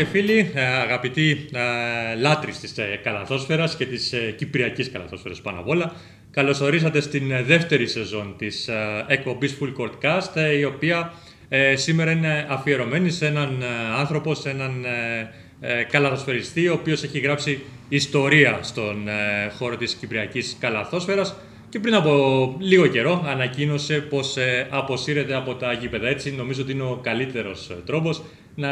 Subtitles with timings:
[0.00, 5.60] Και φίλοι, ε, αγαπητοί ε, λάτρεις της ε, καλαθόσφαιρας και της ε, κυπριακής καλαθόσφαιρας πάνω
[5.60, 5.92] απ' όλα,
[6.30, 11.12] καλωσορίσατε στην ε, δεύτερη σεζόν της ε, εκπομπής Full Court Cast, ε, η οποία
[11.48, 13.66] ε, σήμερα είναι αφιερωμένη σε έναν ε,
[13.98, 19.94] άνθρωπο, σε έναν ε, ε, καλαθοσφαιριστή, ο οποίος έχει γράψει ιστορία στον ε, χώρο της
[19.94, 21.36] κυπριακής καλαθόσφαιρας
[21.70, 26.08] και πριν από λίγο καιρό ανακοίνωσε πως ε, αποσύρεται από τα γήπεδα.
[26.08, 28.22] Έτσι νομίζω ότι είναι ο καλύτερος ε, τρόπος
[28.54, 28.68] να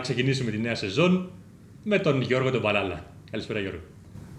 [0.00, 1.30] ξεκινήσουμε τη νέα σεζόν
[1.82, 3.04] με τον Γιώργο τον Παλάλα.
[3.30, 3.80] Καλησπέρα Γιώργο.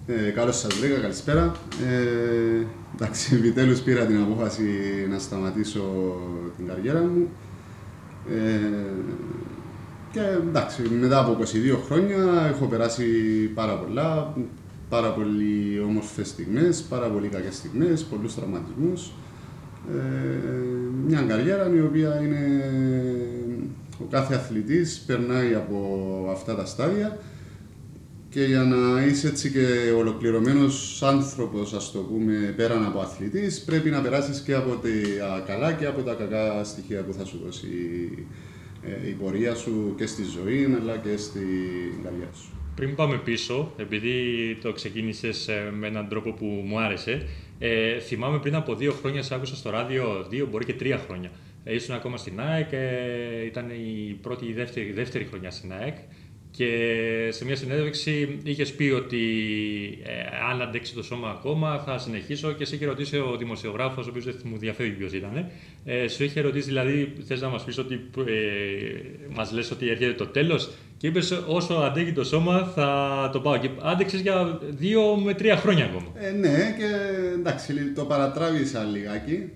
[0.08, 1.56] Ε, Καλώς σας βρήκα, καλησπέρα.
[1.88, 4.64] Ε, εντάξει, επιτέλους πήρα την απόφαση
[5.10, 5.84] να σταματήσω
[6.58, 7.30] την καριέρα μου.
[8.30, 8.60] Ε,
[10.12, 13.06] και εντάξει, μετά από 22 χρόνια έχω περάσει
[13.54, 14.34] πάρα πολλά,
[14.90, 19.12] πάρα πολύ όμορφες στιγμές, πάρα πολύ κακές στιγμές, πολλούς τραυματισμούς.
[19.92, 20.48] Ε,
[21.08, 22.64] μια καριέρα η οποία είναι
[24.02, 27.20] ο κάθε αθλητής περνάει από αυτά τα στάδια
[28.30, 33.90] και για να είσαι έτσι και ολοκληρωμένος άνθρωπος, ας το πούμε, πέραν από αθλητής, πρέπει
[33.90, 37.68] να περάσεις και από τα καλά και από τα κακά στοιχεία που θα σου δώσει
[38.82, 42.65] ε, η πορεία σου και στη ζωή, αλλά και στην καριέρα σου.
[42.76, 44.14] Πριν πάμε πίσω, επειδή
[44.62, 47.28] το ξεκίνησες ε, με έναν τρόπο που μου άρεσε,
[47.60, 51.32] ε, θυμάμαι πριν από δύο χρόνια σε άκουσα στο ράδιο, δύο μπορεί και τρία χρόνια.
[51.64, 55.96] Ε, ήσουν ακόμα στην ΑΕΚ, ε, ήταν η πρώτη ή δεύτερη, δεύτερη χρονιά στην ΑΕΚ
[56.56, 56.68] και
[57.32, 59.24] σε μια συνέντευξη είχες πει ότι
[60.04, 60.12] ε,
[60.52, 64.26] αν αντέξει το σώμα ακόμα θα συνεχίσω και σε είχε ρωτήσει ο δημοσιογράφος, ο οποίος
[64.26, 65.50] δεν μου διαφεύγει ποιος ήταν.
[65.86, 68.34] Ε, σου είχε ρωτήσει, δηλαδή, θες να μας πεις ότι ε,
[69.36, 73.58] μας λες ότι έρχεται το τέλος; Και είπες, όσο αντέχει το σώμα θα το πάω.
[73.58, 76.08] Και άντεξες για δύο με τρία χρόνια ακόμα.
[76.16, 76.90] Ε, ναι, και
[77.34, 79.50] εντάξει, το παρατράβησα λιγάκι.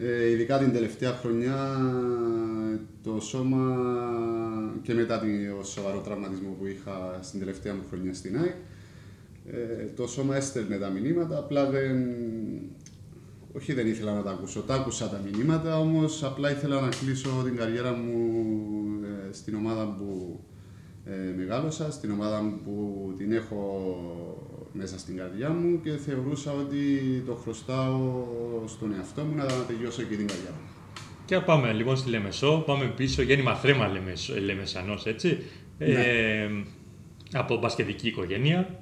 [0.00, 1.76] Ε, ειδικά την τελευταία χρονιά
[3.02, 3.76] το σώμα
[4.82, 8.54] και μετά το σοβαρό τραυματισμό που είχα στην τελευταία μου χρονιά στην ΑΕΚ
[9.50, 12.06] ε, το σώμα έστελνε τα μηνύματα, απλά δεν...
[13.52, 17.28] Όχι δεν ήθελα να τα ακούσω, τα άκουσα τα μηνύματα, όμως απλά ήθελα να κλείσω
[17.44, 18.44] την καριέρα μου
[19.04, 20.40] ε, στην ομάδα που
[21.04, 23.60] ε, μεγάλωσα, στην ομάδα που την έχω
[24.72, 28.24] μέσα στην καρδιά μου και θεωρούσα ότι το χρωστάω
[28.66, 30.75] στον εαυτό μου να τελειώσω και την καρδιά μου.
[31.26, 35.38] Και πάμε λοιπόν στη Λεμεσό, πάμε πίσω, γέννημα θρέμα Λεμεσ, Λεμεσανός, έτσι.
[35.78, 35.86] Ναι.
[35.86, 36.50] Ε,
[37.32, 38.80] από μπασκετική οικογένεια.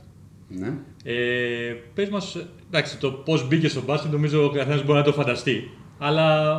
[0.48, 0.72] Ναι.
[1.04, 5.12] Ε, πες μας, εντάξει, το πώς μπήκε στο μπάσκετ νομίζω ο καθένας μπορεί να το
[5.12, 5.70] φανταστεί.
[5.98, 6.58] Αλλά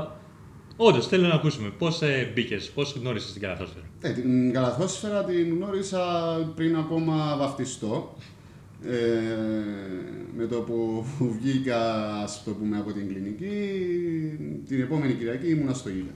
[0.76, 5.56] όντως θέλω να ακούσουμε πώς ε, μπήκες, πώς γνώρισες την καλαθόσφαιρα; Ε, την καλαθόσφαιρα την
[5.56, 6.02] γνώρισα
[6.56, 8.16] πριν ακόμα βαφτιστώ.
[8.84, 8.98] Ε,
[10.38, 11.06] με το που
[11.40, 13.56] βγήκα ας το πούμε, από την κλινική,
[14.68, 16.14] την επόμενη Κυριακή ήμουνα στο Ήλιο.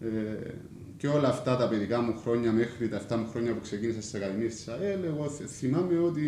[0.00, 0.06] Ε,
[0.96, 4.14] και όλα αυτά τα παιδικά μου χρόνια μέχρι τα 7 μου χρόνια που ξεκίνησα στις
[4.14, 6.22] Ακαδημίες της ΑΕΛ, εγώ θ- θυμάμαι ότι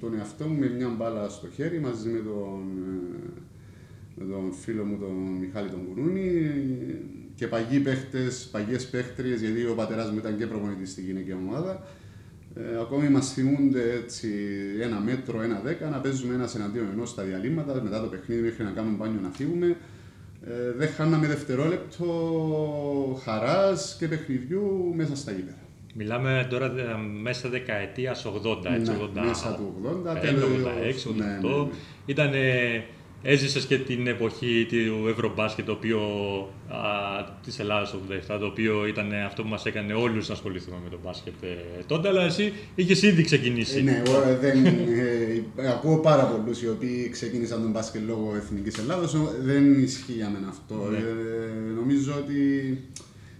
[0.00, 3.40] τον εαυτό μου με μια μπάλα στο χέρι μαζί με τον, ε,
[4.14, 6.54] με τον φίλο μου τον Μιχάλη τον Κουνούνη
[7.34, 11.86] και παγιοί παίχτες, παγιές παίχτριες, γιατί ο πατέρας μου ήταν και προπονητής στη γυναικεία ομάδα.
[12.56, 14.28] Ε, ακόμη μας θυμούνται έτσι
[14.80, 18.64] ένα μέτρο, ένα δέκα, να παίζουμε ένας εναντίον ενός στα διαλύματα, μετά το παιχνίδι μέχρι
[18.64, 19.76] να κάνουμε μπάνιο να φύγουμε.
[20.46, 22.06] Ε, δεν χάναμε δευτερόλεπτο
[23.24, 25.56] χαράς και παιχνιδιού μέσα στα γήπεδα.
[25.94, 29.74] Μιλάμε τώρα ε, μέσα δεκαετίας 80, έτσι, Ναι, 80, μέσα του
[30.06, 31.14] 80, 85, τέλος, 86, 88.
[31.14, 31.68] ναι, ναι, ναι.
[32.06, 32.30] Ήταν,
[33.22, 35.98] έζησες και την εποχή του Ευρωμπάσκετ, το οποίο,
[36.68, 36.78] α,
[37.44, 37.98] της Ελλάδας το
[38.34, 41.48] 87, το οποίο ήταν αυτό που μας έκανε όλους να ασχοληθούμε με το μπάσκετ ε,
[41.86, 43.78] τότε, αλλά εσύ είχες ήδη ξεκινήσει.
[43.78, 48.32] Ε, ναι, εγώ, ε, δεν, ε, ακούω πάρα πολλούς οι οποίοι ξεκίνησαν τον μπάσκετ λόγω
[48.36, 50.74] Εθνικής Ελλάδος, ο- δεν ισχύει για μένα αυτό.
[50.90, 50.96] Ναι.
[50.96, 51.02] Ε,
[51.76, 52.40] νομίζω ότι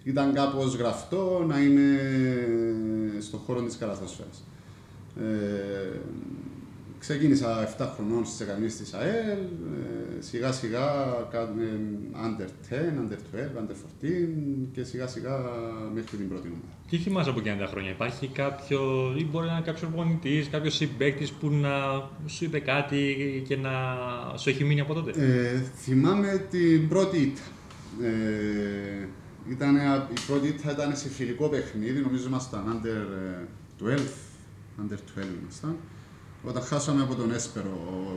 [0.04, 1.98] ήταν κάπως γραφτό να είμαι
[3.20, 4.46] στον χώρο της καλαθόσφαιρας.
[5.20, 5.96] Ε,
[7.02, 10.86] ξεκίνησα 7 χρονών στις Ακαδημίες της ΑΕΛ, ε, σιγά σιγά
[11.30, 11.80] κάνουμε
[12.26, 15.38] under 10, under 12, under 14 και σιγά σιγά
[15.94, 16.74] μέχρι την πρώτη ομάδα.
[16.90, 18.80] Τι θυμάσαι από εκείνα τα χρόνια, υπάρχει κάποιο,
[19.18, 21.70] ή μπορεί να είναι κάποιος προπονητή, κάποιος συμπαίκτης που να
[22.26, 23.02] σου είπε κάτι
[23.48, 23.70] και να
[24.36, 27.42] σου έχει μείνει από τότε; Ε, θυμάμαι την πρώτη ήττα.
[28.06, 29.08] Ε,
[29.50, 29.76] ήταν,
[30.16, 33.06] η πρώτη ήττα ήταν σε φιλικό παιχνίδι, νομίζω ήμασταν under
[33.86, 33.98] ε, 12,
[34.80, 35.76] under 12 ήμασταν.
[36.44, 37.76] Όταν χάσαμε από τον Έσπερο,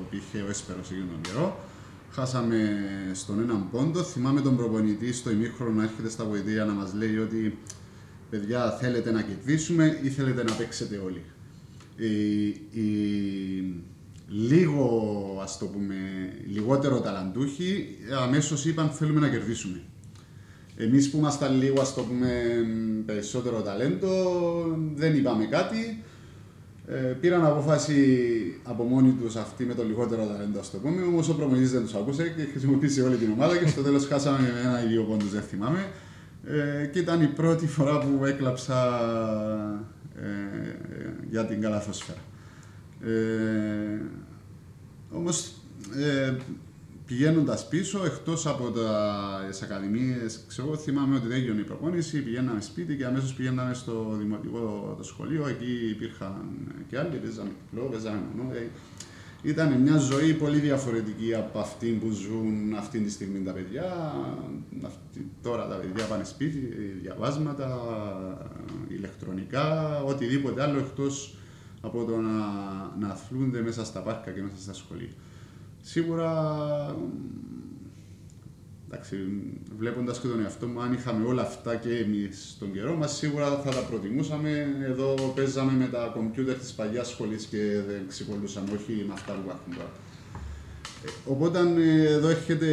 [0.10, 1.60] πήγε ο Έσπερος εκείνον τον καιρό,
[2.12, 2.69] χάσαμε
[3.13, 4.04] στον έναν πόντο.
[4.04, 7.57] Θυμάμαι τον προπονητή στο ημίχρονο να έρχεται στα βοηθεία να μας λέει ότι
[8.30, 11.24] παιδιά θέλετε να κερδίσουμε ή θέλετε να παίξετε όλοι.
[11.98, 12.45] Οι,
[12.81, 13.83] οι
[14.27, 15.95] λίγο, ας το πούμε,
[16.48, 19.81] λιγότερο ταλαντούχοι αμέσως είπαν θέλουμε να κερδίσουμε.
[20.77, 22.30] Εμείς που ήμασταν λίγο, ας το πούμε,
[23.06, 24.10] περισσότερο ταλέντο,
[24.95, 26.04] δεν είπαμε κάτι.
[26.87, 31.01] Ε, πήραν απόφαση από μόνοι τους αυτοί με το λιγότερο ταλέντο, ας το πούμε.
[31.01, 34.39] Όμως ο προμηθευτή δεν τους ακούσε και χρησιμοποίησε όλη την ομάδα και στο τέλος χάσαμε
[34.39, 35.87] με ένα ή δύο πόντους, δεν θυμάμαι.
[36.47, 38.99] Ε, και ήταν η πρώτη φορά που έκλαψα
[40.15, 40.27] ε,
[41.29, 42.19] για την καλαθόσφαιρα.
[43.01, 44.01] Ε,
[45.11, 45.53] Όμως
[45.95, 46.33] ε,
[47.05, 48.71] πηγαίνοντας πίσω, εκτός από
[49.49, 52.21] τις ακαδημίες, ξέρω, θυμάμαι ότι δεν έγινε η προπόνηση.
[52.21, 55.47] Πηγαίναμε σπίτι και αμέσως πηγαίναμε στο δημοτικό το σχολείο.
[55.47, 56.33] Εκεί υπήρχαν
[56.89, 58.53] και άλλοι, παίζαμε κυκλό, παίζαμε μονό.
[58.53, 58.67] Ε,
[59.43, 64.15] ήταν μια ζωή πολύ διαφορετική από αυτή που ζουν αυτή τη στιγμή τα παιδιά.
[64.85, 66.59] Αυτή, τώρα τα παιδιά πάνε σπίτι,
[67.01, 67.79] διαβάσματα,
[68.87, 71.35] ηλεκτρονικά, οτιδήποτε άλλο εκτός
[71.81, 72.37] από το να,
[72.99, 75.09] να αθλούνται μέσα στα πάρκα και μέσα στα σχολεία.
[75.87, 76.31] Σίγουρα,
[78.87, 79.15] εντάξει,
[79.77, 83.59] βλέποντας και τον εαυτό μου, αν είχαμε όλα αυτά και εμείς στον καιρό μας, σίγουρα
[83.59, 84.67] θα τα προτιμούσαμε.
[84.83, 89.41] Εδώ παίζαμε με τα κομπιούτερ της παλιάς σχολής και δεν ξεκολούσαμε, όχι με αυτά που
[89.43, 89.91] υπάρχουν τώρα.
[91.05, 92.71] Ε, οπότε ε, εδώ έρχεται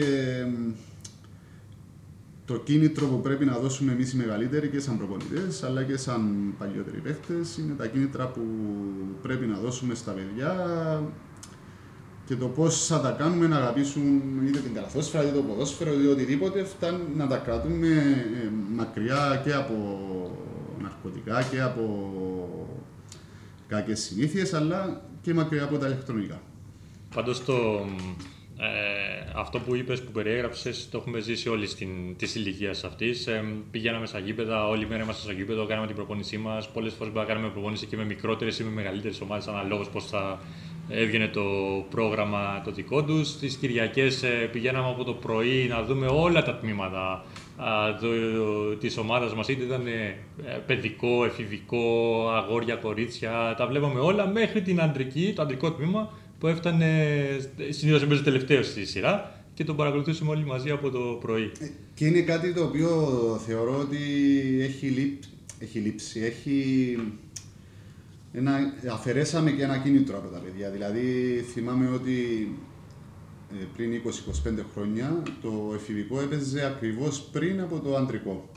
[2.45, 6.55] το κίνητρο που πρέπει να δώσουμε εμείς οι μεγαλύτεροι και σαν προπονητές, αλλά και σαν
[6.59, 8.43] παλιότεροι παίχτε, είναι τα κίνητρα που
[9.23, 10.55] πρέπει να δώσουμε στα παιδιά
[12.33, 16.09] και το πώς θα τα κάνουμε να αγαπήσουν είτε την καλαθόσφαιρα, είτε το ποδόσφαιρο, είτε
[16.09, 19.75] οτιδήποτε, φτάνει να τα κρατούμε ε, μακριά και από
[20.83, 21.85] ναρκωτικά και από
[23.69, 26.41] κακές συνήθειες, αλλά και μακριά από τα ηλεκτρονικά.
[27.15, 27.87] Πάντως το,
[28.57, 33.27] ε, αυτό που είπες, που περιέγραψες, το έχουμε ζήσει όλοι στην, της ηλικίας αυτής.
[33.27, 36.71] Ε, πηγαίναμε στα γήπεδα, όλη μέρα είμαστε στο γήπεδο, κάναμε την προπόνησή μας.
[36.71, 40.07] Πολλές φορές μπορούμε να κάνουμε προπόνηση και με μικρότερες ή με μεγαλύτερες ομάδες, αναλόγως πώς
[40.07, 40.41] θα
[40.95, 41.43] έβγαινε το
[41.91, 43.39] πρόγραμμα το δικό τους.
[43.39, 47.25] Τις Κυριακές ε, πηγαίναμε από το πρωί να δούμε όλα τα τμήματα
[48.81, 50.17] της ομάδας μας, είτε ήταν ε,
[50.67, 53.55] παιδικό, εφηβικό, αγόρια, κορίτσια.
[53.57, 57.17] Τα βλέπαμε όλα μέχρι την αντρική, το αντρικό τμήμα που έφτανε
[57.69, 61.51] συνήθως έμπαιζε τελευταίο στη σειρά και τον παρακολουθούσαμε όλοι μαζί από το πρωί.
[61.61, 62.89] Ε, και είναι κάτι το οποίο
[63.47, 63.99] θεωρώ ότι
[64.61, 66.97] έχει, λείψει, έχει λείψει, έχει...
[68.33, 70.71] Ένα, αφαιρέσαμε και ένα κίνητρο από τα παιδιά.
[70.71, 71.05] Δηλαδή
[71.53, 72.49] θυμάμαι ότι
[73.61, 74.03] ε, πριν
[74.47, 78.51] 20-25 χρόνια το εφηβικό έπαιζε ακριβώς πριν από το αντρικό.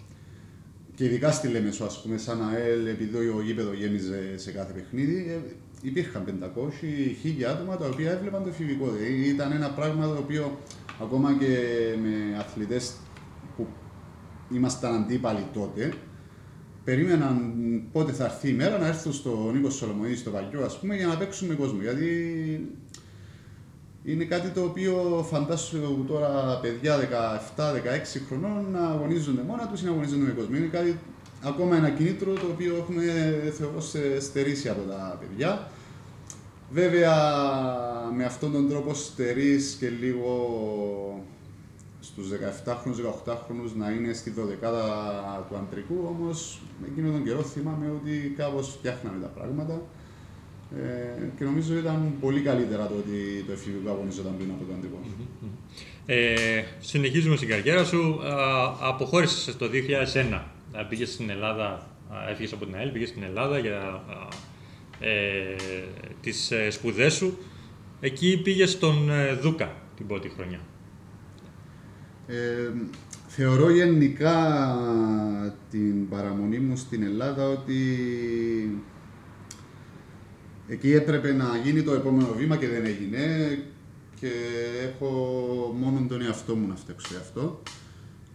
[0.95, 5.25] Και ειδικά στη Λέμεσο, ας πούμε, σαν ΑΕΛ, επειδή ο γήπεδο γέμιζε σε κάθε παιχνίδι,
[5.29, 8.89] ε, υπήρχαν 500 άτομα τα οποία έβλεπαν το εφηβικό.
[8.89, 10.59] Δηλαδή, ήταν ένα πράγμα το οποίο
[11.01, 11.57] ακόμα και
[12.01, 12.93] με αθλητές
[13.55, 13.67] που
[14.53, 15.93] ήμασταν αντίπαλοι τότε,
[16.85, 17.53] περίμεναν
[17.91, 21.07] πότε θα έρθει η μέρα να έρθουν στο Νίκος Σολομονίδη στο Βαγιό, ας πούμε, για
[21.07, 21.81] να παίξουν με κόσμο.
[21.81, 22.09] Γιατί
[24.03, 27.01] είναι κάτι το οποίο φαντάσου τώρα παιδιά 17-16
[28.27, 30.55] χρονών να αγωνίζονται μόνα τους ή να αγωνίζονται με κόσμο.
[30.55, 30.99] Είναι κάτι
[31.43, 33.03] ακόμα ένα κίνητρο το οποίο έχουμε
[33.57, 33.81] θεωρώ
[34.19, 35.69] στερήσει από τα παιδιά.
[36.71, 37.13] Βέβαια
[38.15, 40.33] με αυτόν τον τρόπο στερείς και λίγο
[42.05, 48.33] στους 17χρονους, 18χρονους να είναι στη 12η του αντρικού, όμως εκείνο τον καιρό θυμάμαι ότι
[48.37, 49.81] κάπως φτιάχναμε τα πράγματα
[50.75, 54.73] ε, και νομίζω ότι ήταν πολύ καλύτερα το ότι το εφηβικό αγωνίζονταν πριν από το
[54.77, 54.99] αντρικό.
[56.05, 58.19] Ε, συνεχίζουμε στην καριέρα σου.
[58.81, 59.69] Αποχώρησες το
[60.31, 60.41] 2001
[60.89, 61.87] πήγες στην Ελλάδα,
[62.31, 64.03] έφυγες από την ΑΕΛ, πήγες στην Ελλάδα για
[64.99, 65.55] ε,
[66.21, 67.37] τις ε, σπουδές σου.
[67.99, 70.59] Εκεί πήγες στον ε, Δούκα την πρώτη χρονιά.
[72.27, 72.71] Ε,
[73.27, 74.35] θεωρώ γενικά
[75.69, 77.77] την παραμονή μου στην Ελλάδα ότι
[80.67, 83.57] εκεί έπρεπε να γίνει το επόμενο βήμα και δεν έγινε
[84.19, 84.31] και
[84.83, 85.09] έχω
[85.79, 87.61] μόνο τον εαυτό μου να φταίξω αυτό.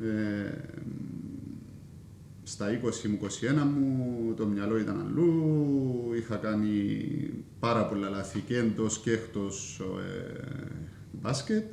[0.01, 0.53] Ε,
[2.43, 2.67] στα
[3.05, 3.29] 20 μου, 21
[3.79, 6.71] μου, το μυαλό ήταν αλλού, είχα κάνει
[7.59, 10.41] πάρα πολλά λάθη και εντός και εκτός ε,
[11.13, 11.65] μπάσκετ.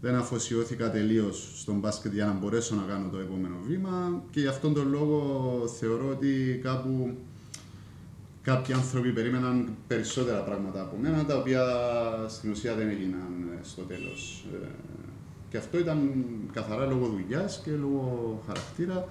[0.00, 4.46] Δεν αφοσιώθηκα τελείως στον μπάσκετ για να μπορέσω να κάνω το επόμενο βήμα και γι'
[4.46, 7.16] αυτόν τον λόγο θεωρώ ότι κάπου
[8.42, 11.64] κάποιοι άνθρωποι περίμεναν περισσότερα πράγματα από μένα, τα οποία
[12.28, 14.44] στην ουσία δεν έγιναν στο τέλος.
[14.62, 14.66] Ε,
[15.50, 16.10] και αυτό ήταν
[16.52, 19.08] καθαρά λόγω δουλειάς και λόγω χαρακτήρα.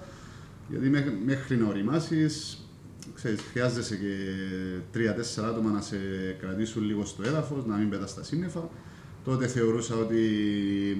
[0.68, 0.90] Γιατί
[1.24, 2.64] μέχρι να οριμάσεις,
[3.14, 4.14] ξέρεις, χρειάζεσαι και
[4.92, 5.96] τρία-τέσσερα άτομα να σε
[6.40, 8.70] κρατήσουν λίγο στο έδαφος, να μην πετάς τα σύννεφα.
[9.24, 10.20] Τότε θεωρούσα ότι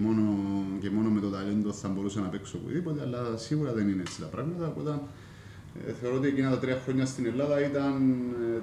[0.01, 0.23] μόνο
[0.81, 4.21] και μόνο με το ταλέντο θα μπορούσα να παίξω οπουδήποτε, αλλά σίγουρα δεν είναι έτσι
[4.21, 4.67] τα πράγματα.
[4.67, 5.01] Οπότε
[5.87, 8.21] ε, θεωρώ ότι εκείνα τα τρία χρόνια στην Ελλάδα ήταν
[8.57, 8.61] ε,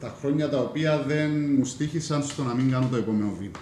[0.00, 3.60] τα χρόνια τα οποία δεν μου στήχησαν στο να μην κάνω το επόμενο βήμα.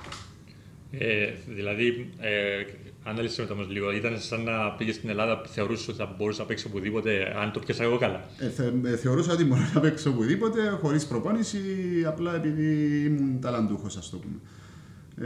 [0.91, 2.65] Ε, δηλαδή, ε,
[3.05, 6.41] ανάλυσε με το όμως λίγο, ήταν σαν να πήγες στην Ελλάδα, θεωρούσες ότι θα μπορούσες
[6.41, 8.25] να παίξεις οπουδήποτε, αν το πιάσα εγώ καλά.
[8.39, 11.61] Ε, θε, ε, θεωρούσα ότι μπορώ να παίξω οπουδήποτε χωρίς προπόνηση,
[12.07, 14.37] απλά επειδή ήμουν ταλαντούχος, ας το πούμε.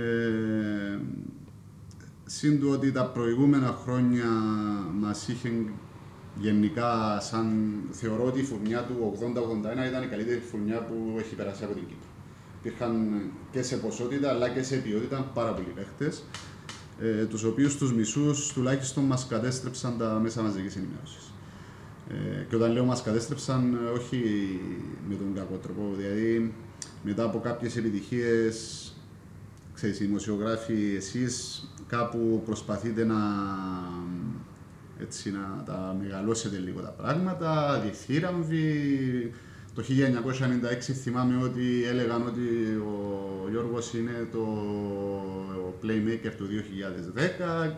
[0.03, 0.99] Ε,
[2.31, 4.27] Συν του ότι τα προηγούμενα χρόνια
[5.01, 5.51] μας είχε
[6.41, 7.47] γενικά σαν
[7.91, 11.87] θεωρώ ότι η φουρνιά του 80-81 ήταν η καλύτερη φουρνιά που έχει περάσει από την
[11.87, 12.09] Κύπρο.
[12.61, 16.25] Υπήρχαν και σε ποσότητα αλλά και σε ποιότητα πάρα πολλοί παίχτες
[17.01, 21.33] ε, τους οποίους τους μισούς τουλάχιστον μας κατέστρεψαν τα μέσα μαζικής ενημέρωσης.
[22.09, 24.21] Ε, και όταν λέω μας κατέστρεψαν, ε, όχι
[25.09, 26.55] με τον κακό τρόπο, δηλαδή
[27.03, 28.93] μετά από κάποιες επιτυχίες,
[29.75, 33.17] ξέρεις, οι δημοσιογράφοι, εσείς κάπου προσπαθείτε να,
[35.01, 39.33] έτσι, να τα μεγαλώσετε λίγο τα πράγματα, διθύραμβοι.
[39.79, 42.41] Το 1996 θυμάμαι ότι έλεγαν ότι
[42.77, 44.47] ο Γιώργος είναι το
[45.83, 46.47] playmaker του
[47.69, 47.73] 2010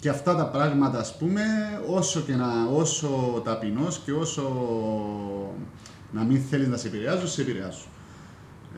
[0.00, 1.42] και αυτά τα πράγματα ας πούμε
[1.86, 4.42] όσο και να, όσο ταπεινός και όσο
[6.12, 7.88] να μην θέλεις να σε επηρεάζουν, σε επηρεάζουν.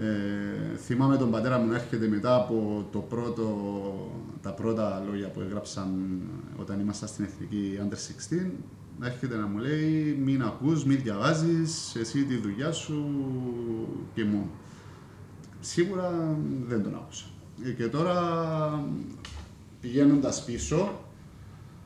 [0.00, 3.46] Ε, θυμάμαι τον πατέρα μου να έρχεται μετά από το πρώτο,
[4.42, 6.20] τα πρώτα λόγια που έγραψαν
[6.60, 8.50] όταν ήμασταν στην εθνική Under 16
[8.98, 13.04] να έρχεται να μου λέει μην ακούς, μην διαβάζεις, εσύ τη δουλειά σου
[14.14, 14.50] και μόνο.
[15.60, 16.36] Σίγουρα
[16.66, 17.24] δεν τον άκουσα.
[17.64, 18.14] Ε, Και τώρα
[19.80, 21.00] πηγαίνοντας πίσω,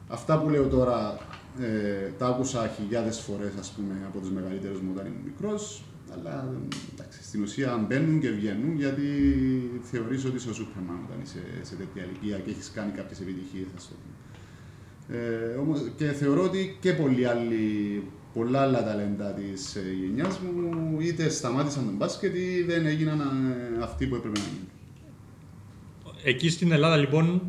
[0.09, 1.19] αυτά που λέω τώρα
[1.61, 6.55] ε, τα άκουσα χιλιάδες φορές ας πούμε από τους μεγαλύτερους μου όταν ήμουν μικρός, αλλά
[6.93, 9.07] εντάξει, στην ουσία μπαίνουν και βγαίνουν γιατί
[9.83, 13.67] θεωρείς ότι είσαι ο Σούπερμαν όταν είσαι σε τέτοια ηλικία και έχεις κάνει κάποιες επιτυχίες,
[13.77, 14.15] ας το πούμε.
[15.13, 18.03] Ε, όμως, και θεωρώ ότι και πολλοί άλλοι,
[18.35, 23.83] πολλά άλλα ταλέντα της ε, γενιάς μου είτε σταμάτησαν τον μπάσκετ ή δεν έγιναν ε,
[23.83, 24.69] αυτοί που έπρεπε να γίνουν.
[26.25, 27.43] Εκεί στην Ελλάδα, λοιπόν,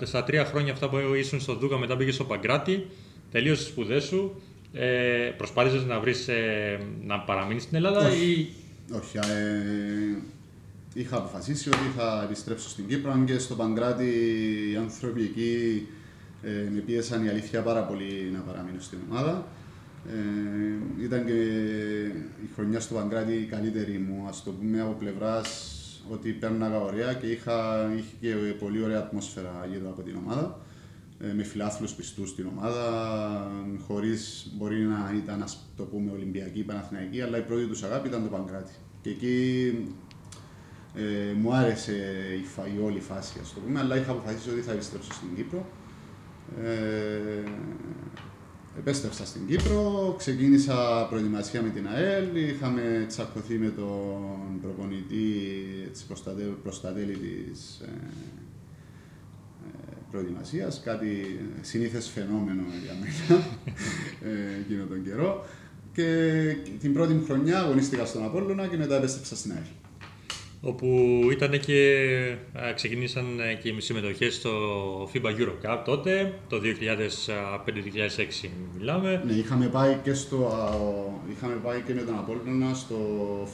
[0.00, 2.86] ε, στα τρία χρόνια αυτά που ήσουν στο Δούκα, μετά πήγες στο Παγκράτη,
[3.30, 4.42] τελείωσες τις σπουδές σου.
[4.72, 8.30] Ε, προσπάθησες να βρεις ε, να παραμείνεις στην Ελλάδα Όχι.
[8.30, 8.48] ή.
[8.92, 10.16] Όχι, ε,
[10.94, 14.04] είχα αποφασίσει ότι θα επιστρέψω στην Κύπρο, αν και στο Παγκράτη
[14.72, 15.86] οι άνθρωποι εκεί
[16.42, 19.46] ε, με πίεσαν η αλήθεια πάρα πολύ να παραμείνω στην ομάδα.
[20.08, 21.32] Ε, ήταν και
[22.44, 25.76] η χρονιά στο Παγκράτη η καλύτερη μου, ας το πούμε, από πλευράς
[26.10, 30.58] ότι πέρναγα ωραία και είχα, είχε και πολύ ωραία ατμόσφαιρα γύρω από την ομάδα.
[31.20, 33.50] Ε, με φιλάθλους πιστούς στην ομάδα,
[33.86, 38.08] χωρίς μπορεί να ήταν, ας το πούμε, Ολυμπιακή ή Παναθηναϊκή, αλλά η πρώτη τους αγάπη
[38.08, 38.72] ήταν το Παγκράτη.
[39.02, 39.74] Και εκεί
[40.94, 41.92] ε, μου άρεσε
[42.42, 45.28] η, φα- η όλη φάση, ας το πούμε, αλλά είχα αποφασίσει ότι θα επιστρέψω στην
[45.36, 45.66] Κύπρο.
[46.64, 47.50] Ε,
[48.78, 55.24] επέστρεψα στην Κύπρο, ξεκίνησα προετοιμασία με την ΑΕΛ, είχαμε τσακωθεί με τον προπονητή
[55.88, 57.90] έτσι, προς, τα, τε- προς τα τέλη της ε,
[59.66, 63.42] ε, προετοιμασίας, κάτι συνήθες φαινόμενο για μένα
[64.32, 65.44] ε, εκείνο τον καιρό.
[65.92, 66.06] Και
[66.80, 69.81] την πρώτη μου χρονιά αγωνίστηκα στον Απόλλωνα και μετά επέστρεψα στην ΑΕΛ.
[70.64, 70.86] Όπου
[71.30, 71.78] ήταν και
[72.52, 74.50] α, ξεκινήσαν ε, και οι συμμετοχές στο
[75.12, 76.60] FIBA Euro Cup τότε, το
[78.44, 79.22] 2005-2006 μιλάμε.
[79.26, 80.70] Ναι, είχαμε πάει και, στο, α,
[81.32, 82.96] είχαμε πάει και με τον Απόλλωνα στο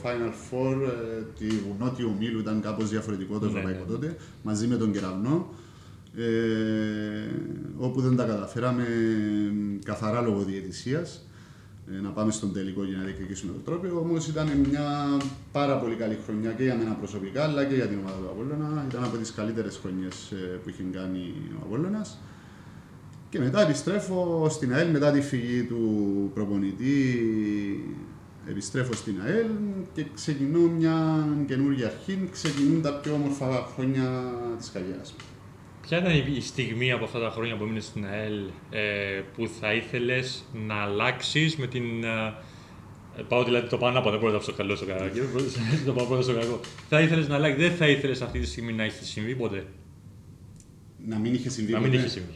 [0.03, 3.91] Final Four ε, του Νότιου Ομίλου, ήταν κάπως διαφορετικό το Ναι, ευρωπαϊκό ναι.
[3.91, 5.53] τότε, μαζί με τον Κεραυνό,
[6.15, 6.23] ε,
[7.77, 11.28] όπου δεν τα καταφέραμε ε, καθαρά λόγω διαιτησίας, ε,
[12.01, 13.99] να πάμε στον τελικό για να διεκδικήσουμε το τρόπιο.
[13.99, 15.17] Όμω ήταν μια
[15.51, 18.85] πάρα πολύ καλή χρονιά και για μένα προσωπικά, αλλά και για την ομάδα του Απόλλωνα.
[18.89, 22.17] Ήταν από τις καλύτερες χρονιές ε, που είχε κάνει ο Απόλλωνας.
[23.29, 25.81] Και μετά επιστρέφω στην ΑΕΛ μετά τη φυγή του
[26.33, 27.03] προπονητή.
[28.49, 29.47] Επιστρέφω στην ΑΕΛ
[29.93, 32.29] και ξεκινώ μια καινούργια αρχή.
[32.31, 35.28] Ξεκινούν τα πιο όμορφα χρόνια της καριέρας μου.
[35.89, 39.47] Ποια ήταν η- η στιγμή από αυτά τα χρόνια που έμεινες στην ΑΕΛ ε, που
[39.59, 42.03] θα ήθελες να αλλάξεις με την...
[42.03, 42.33] ε,
[43.27, 45.03] πάω δηλαδή το πάνω από δεν μπορώ να το καλό στο κακό.
[45.85, 46.59] το πάω πρώτα στο κακό.
[46.89, 49.65] Θα ήθελες να αλλάξεις, δεν θα ήθελες αυτή τη στιγμή να έχει συμβεί ποτέ;
[51.07, 52.01] Να μην είχε συμβεί Να μην ποτέ.
[52.01, 52.33] είχε συμβεί.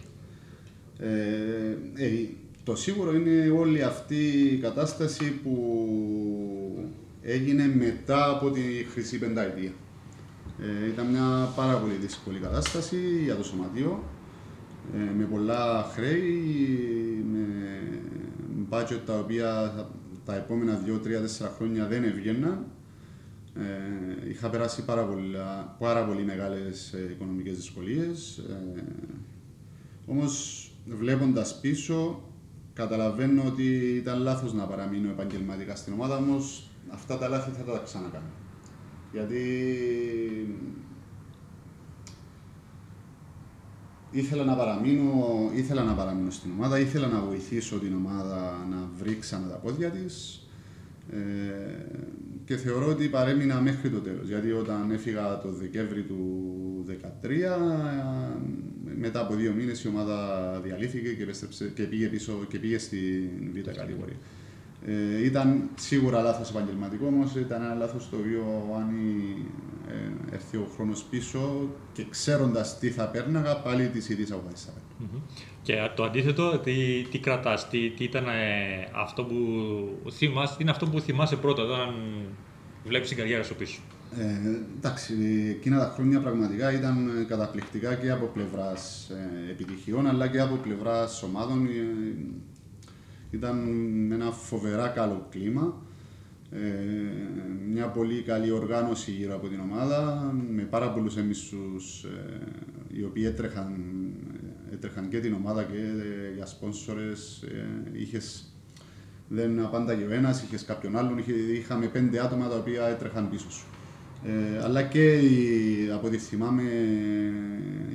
[0.99, 2.09] Ε, ε,
[2.63, 6.89] το σίγουρο είναι όλη αυτή η κατάσταση που
[7.21, 9.71] έγινε μετά από τη χρυσή πενταετία.
[10.63, 14.03] Ε, ήταν μια πάρα πολύ δύσκολη κατάσταση για το σωματείο,
[14.93, 17.45] ε, με πολλά χρέη, με
[18.69, 19.73] budget τα οποία
[20.25, 22.65] τα επόμενα 2-3-4 χρόνια δεν έβγαιναν.
[23.55, 28.37] Ε, είχα περάσει πάρα, πολλά, πάρα πολύ μεγάλες ε, οικονομικές δυσκολίες.
[28.37, 28.83] Ε,
[30.05, 32.21] όμως βλέποντας πίσω
[32.73, 37.81] καταλαβαίνω ότι ήταν λάθος να παραμείνω επαγγελματικά στην ομάδα, όμως αυτά τα λάθη θα τα
[37.83, 38.42] ξανακάνω.
[39.13, 39.41] Γιατί
[44.11, 49.17] ήθελα να παραμείνω, ήθελα να παραμείνω στην ομάδα, ήθελα να βοηθήσω την ομάδα να βρει
[49.19, 50.47] ξανά τα πόδια της
[51.11, 51.17] ε,
[52.45, 54.27] και θεωρώ ότι παρέμεινα μέχρι το τέλος.
[54.27, 56.93] Γιατί όταν έφυγα το Δεκέμβρη του 2013,
[58.97, 63.51] μετά από δύο μήνες η ομάδα διαλύθηκε και, επέστρεψε, και πήγε πίσω και πήγε στην
[63.53, 64.17] β' κατηγορία.
[64.85, 68.43] Ε, ήταν σίγουρα λάθος επαγγελματικό, όμως ήταν ένα λάθος το οποίο
[68.79, 68.89] αν
[69.87, 74.71] ε, έρθει ο χρόνος πίσω και ξέροντας τι θα πέρναγα, πάλι τη ίδιες αποφάσεις θα
[74.71, 75.23] πέρναγα.
[75.61, 78.31] Και το αντίθετο, τι, τι κρατάς, τι, τι ήταν ε,
[78.95, 79.35] αυτό που
[80.11, 81.93] θυμάσαι, τι είναι αυτό που θυμάσαι πρώτα όταν
[82.85, 83.81] βλέπεις την καριέρα σου πίσω;
[84.17, 85.13] Ε, εντάξει,
[85.57, 91.23] εκείνα τα χρόνια πραγματικά ήταν καταπληκτικά και από πλευράς ε, επιτυχιών αλλά και από πλευράς
[91.23, 91.67] ομάδων.
[93.33, 95.81] Ε, ήταν ένα φοβερά καλό κλίμα.
[96.51, 96.59] Ε,
[97.67, 102.41] μια πολύ καλή οργάνωση γύρω από την ομάδα, με πάρα πολλούς εμισούς ε,
[102.87, 103.75] οι οποίοι έτρεχαν,
[104.73, 107.41] έτρεχαν και την ομάδα και ε, για σπόνσορες.
[107.41, 108.53] Ε, είχες,
[109.27, 113.51] δεν απάνταγε ο ένας, είχες κάποιον άλλον, είχε, είχαμε πέντε άτομα τα οποία έτρεχαν πίσω
[113.51, 113.65] σου.
[114.25, 116.63] Ε, αλλά και η, από ό,τι θυμάμαι,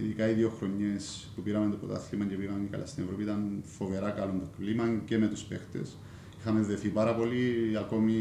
[0.02, 4.10] ειδικά οι δύο χρονιές που πήραμε το πρωτάθλημα και πήγαμε καλά στην Ευρώπη, ήταν φοβερά
[4.10, 5.96] καλό το κλίμα και με τους παίχτες.
[6.40, 8.14] Είχαμε δεθεί πάρα πολύ, ακόμη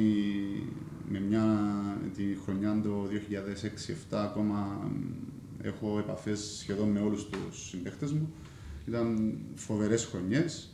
[1.10, 1.46] με μια
[2.16, 3.08] τη χρονιά το
[4.10, 4.92] 2006-2007 ακόμα
[5.62, 8.34] έχω επαφές σχεδόν με όλους τους συμπαίχτες μου.
[8.88, 10.72] Ήταν φοβερές χρονιές.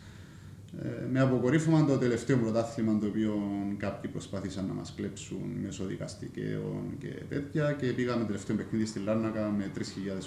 [0.82, 3.34] Ε, με αποκορύφωμα το τελευταίο πρωτάθλημα το οποίο
[3.78, 9.50] κάποιοι προσπάθησαν να μας κλέψουν μέσω δικαστικών και τέτοια και πήγαμε τελευταίο παιχνίδι στη Λάρνακα
[9.58, 9.82] με 3.000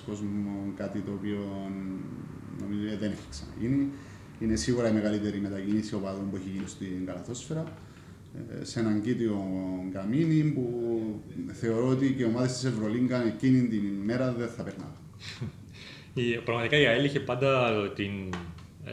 [0.07, 1.71] κόσμο, κάτι το οποίο
[2.61, 3.89] νομίζω δεν έχει ξαναγίνει.
[4.41, 7.65] Είναι σίγουρα η μεγαλύτερη μετακίνηση οπαδών που έχει γίνει στην Καλαθόσφαιρα
[8.61, 9.45] ε, σε έναν κήτιο
[9.93, 10.65] καμίνι που
[11.53, 14.97] θεωρώ ότι και οι ομάδες της Ευρωλίγκα εκείνη την ημέρα δεν θα περνάνε.
[16.15, 18.11] Η, πραγματικά η ΑΕΛ είχε πάντα την
[18.85, 18.93] ε,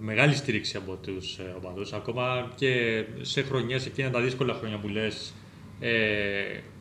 [0.00, 4.88] μεγάλη στήριξη από τους ε, οπαδούς, ακόμα και σε χρονιές, εκείνα τα δύσκολα χρόνια που
[4.88, 5.34] λες,
[5.80, 5.90] ε,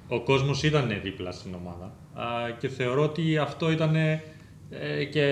[0.08, 1.96] ο κόσμος ήταν δίπλα στην ομάδα
[2.60, 3.96] και θεωρώ ότι αυτό ήταν
[4.74, 5.26] ε, και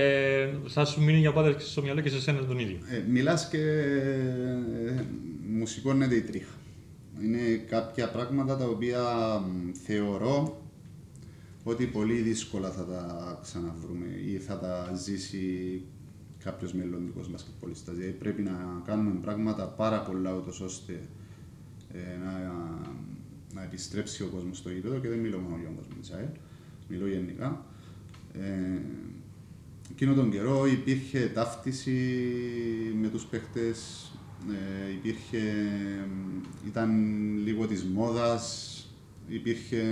[0.67, 2.78] θα σου μείνει για πάντα στο μυαλό και σε σένα τον ίδιο.
[2.91, 5.06] Ε, μιλάς και ε,
[5.47, 6.54] μου σηκώνεται η τρίχα.
[7.23, 9.02] Είναι κάποια πράγματα τα οποία
[9.86, 10.62] θεωρώ
[11.63, 15.82] ότι πολύ δύσκολα θα τα ξαναβρούμε ή θα τα ζήσει
[16.43, 17.91] κάποιος μελλοντικός μπασκετπολίστα.
[17.91, 21.02] Δηλαδή πρέπει να κάνουμε πράγματα πάρα πολλά ούτως ώστε
[21.93, 22.54] ε, να,
[23.54, 26.28] να επιστρέψει ο κόσμος στο γήπεδο και δεν μιλώ μόνο για τον κόσμο της ΑΕΛ,
[26.88, 27.65] μιλώ γενικά.
[28.34, 28.82] Ε,
[29.91, 32.21] εκείνο τον καιρό υπήρχε ταύτιση
[33.02, 34.12] με τους παίχτες,
[34.49, 35.41] ε, υπήρχε,
[36.67, 36.91] ήταν
[37.38, 38.73] λίγο της μόδας,
[39.28, 39.84] υπήρχε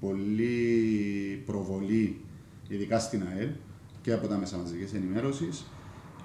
[0.00, 2.20] πολύ προβολή,
[2.68, 3.48] ειδικά στην ΑΕΛ
[4.02, 5.66] και από τα μέσα μαζικής ενημέρωσης.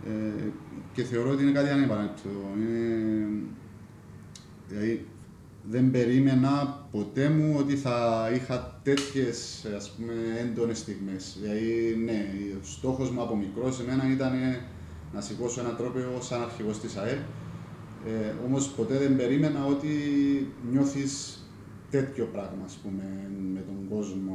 [0.06, 0.50] Ε,
[0.94, 2.30] και θεωρώ ότι είναι κάτι ανεπανάληπτο.
[2.58, 3.28] Είναι,
[4.68, 5.06] δηλαδή,
[5.70, 9.66] δεν περίμενα ποτέ μου ότι θα είχα τέτοιες
[10.42, 11.38] έντονες στιγμές.
[11.42, 12.28] Δηλαδή, ναι,
[12.62, 14.34] ο στόχος μου από μικρό σε μένα ήταν
[15.14, 17.20] να σηκώσω ένα τρόπαιο σαν αρχηγός της ΑΕΠ.
[18.06, 19.88] Ε, Όμως ποτέ δεν περίμενα ότι
[20.72, 21.40] νιώθεις
[21.96, 23.04] τέτοιο πράγμα, ας πούμε,
[23.54, 24.34] με τον κόσμο,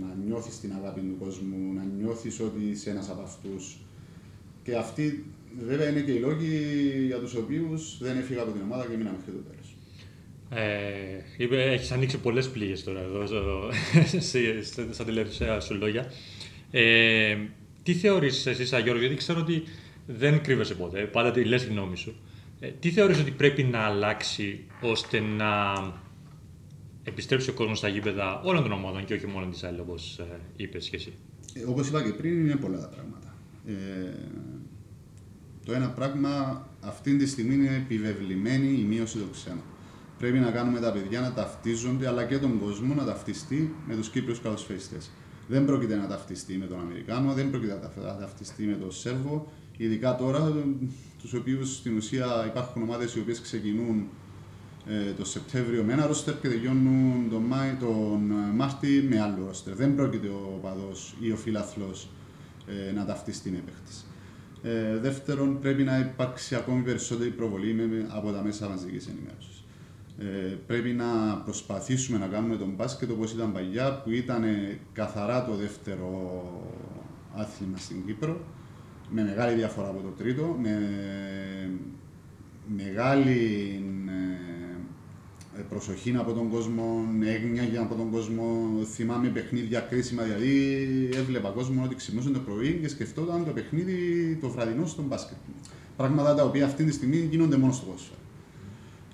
[0.00, 3.76] να νιώθεις την αγάπη του κόσμου, να νιώθεις ότι είσαι ένας από αυτούς.
[4.62, 5.24] Και αυτοί
[5.58, 6.52] βέβαια είναι και οι λόγοι
[7.06, 9.76] για τους οποίους δεν έφυγα από την ομάδα και μείνα μέχρι το τέλος.
[10.50, 13.26] Ε, είπε, έχεις ανοίξει πολλές πληγές τώρα εδώ,
[14.90, 16.12] στα τελευταία σου λόγια.
[16.70, 17.36] Ε,
[17.82, 19.62] τι θεωρείς εσύ σαν Γιώργος, γιατί ξέρω ότι
[20.06, 22.16] δεν κρύβεσαι ποτέ, πάντα τη λες γνώμη σου.
[22.60, 25.72] Ε, τι θεωρείς ότι πρέπει να αλλάξει ώστε να
[27.08, 30.20] επιστρέψει ο κόσμος στα γήπεδα όλων των ομάδων και όχι μόνο της άλλη, όπως
[30.56, 31.12] είπες και εσύ.
[31.52, 33.34] Ε, όπως είπα και πριν, είναι πολλά τα πράγματα.
[33.66, 33.72] Ε,
[35.64, 39.62] το ένα πράγμα αυτή τη στιγμή είναι επιβεβλημένη η μείωση των ξένων.
[40.18, 44.08] Πρέπει να κάνουμε τα παιδιά να ταυτίζονται, αλλά και τον κόσμο να ταυτιστεί με τους
[44.08, 45.10] Κύπριους καλοσφαιριστές.
[45.48, 50.16] Δεν πρόκειται να ταυτιστεί με τον Αμερικάνο, δεν πρόκειται να ταυτιστεί με τον Σέρβο, ειδικά
[50.16, 50.52] τώρα,
[51.20, 54.08] τους οποίους στην ουσία υπάρχουν ομάδες οι οποίες ξεκινούν
[54.88, 59.44] ε, το Σεπτέμβριο με ένα ρόστερ και τελειώνουν τον, Μάη, τον ε, Μάρτι με άλλο
[59.46, 59.74] ρόστερ.
[59.74, 61.94] Δεν πρόκειται ο παδό ή ο φίλαθλο
[62.88, 63.92] ε, να ταυτιστεί με παίχτη.
[64.62, 69.64] Ε, δεύτερον, πρέπει να υπάρξει ακόμη περισσότερη προβολή με- από τα μέσα μαζικής ενημέρωσης.
[70.18, 74.42] Ε, πρέπει να προσπαθήσουμε να κάνουμε τον μπάσκετ όπως ήταν παλιά, που ήταν
[74.92, 76.42] καθαρά το δεύτερο
[77.34, 78.40] άθλημα στην Κύπρο,
[79.10, 80.78] με μεγάλη διαφορά από το τρίτο, με
[82.76, 84.27] μεγάλη ε,
[85.68, 88.44] προσοχή από τον κόσμο, έγνοια από τον κόσμο.
[88.84, 94.48] Θυμάμαι παιχνίδια κρίσιμα, δηλαδή έβλεπα κόσμο ότι ξυπνούσε το πρωί και σκεφτόταν το παιχνίδι το
[94.48, 95.36] βραδινό στον μπάσκετ.
[95.96, 98.18] Πράγματα τα οποία αυτή τη στιγμή γίνονται μόνος στο ποδόσφαιρο.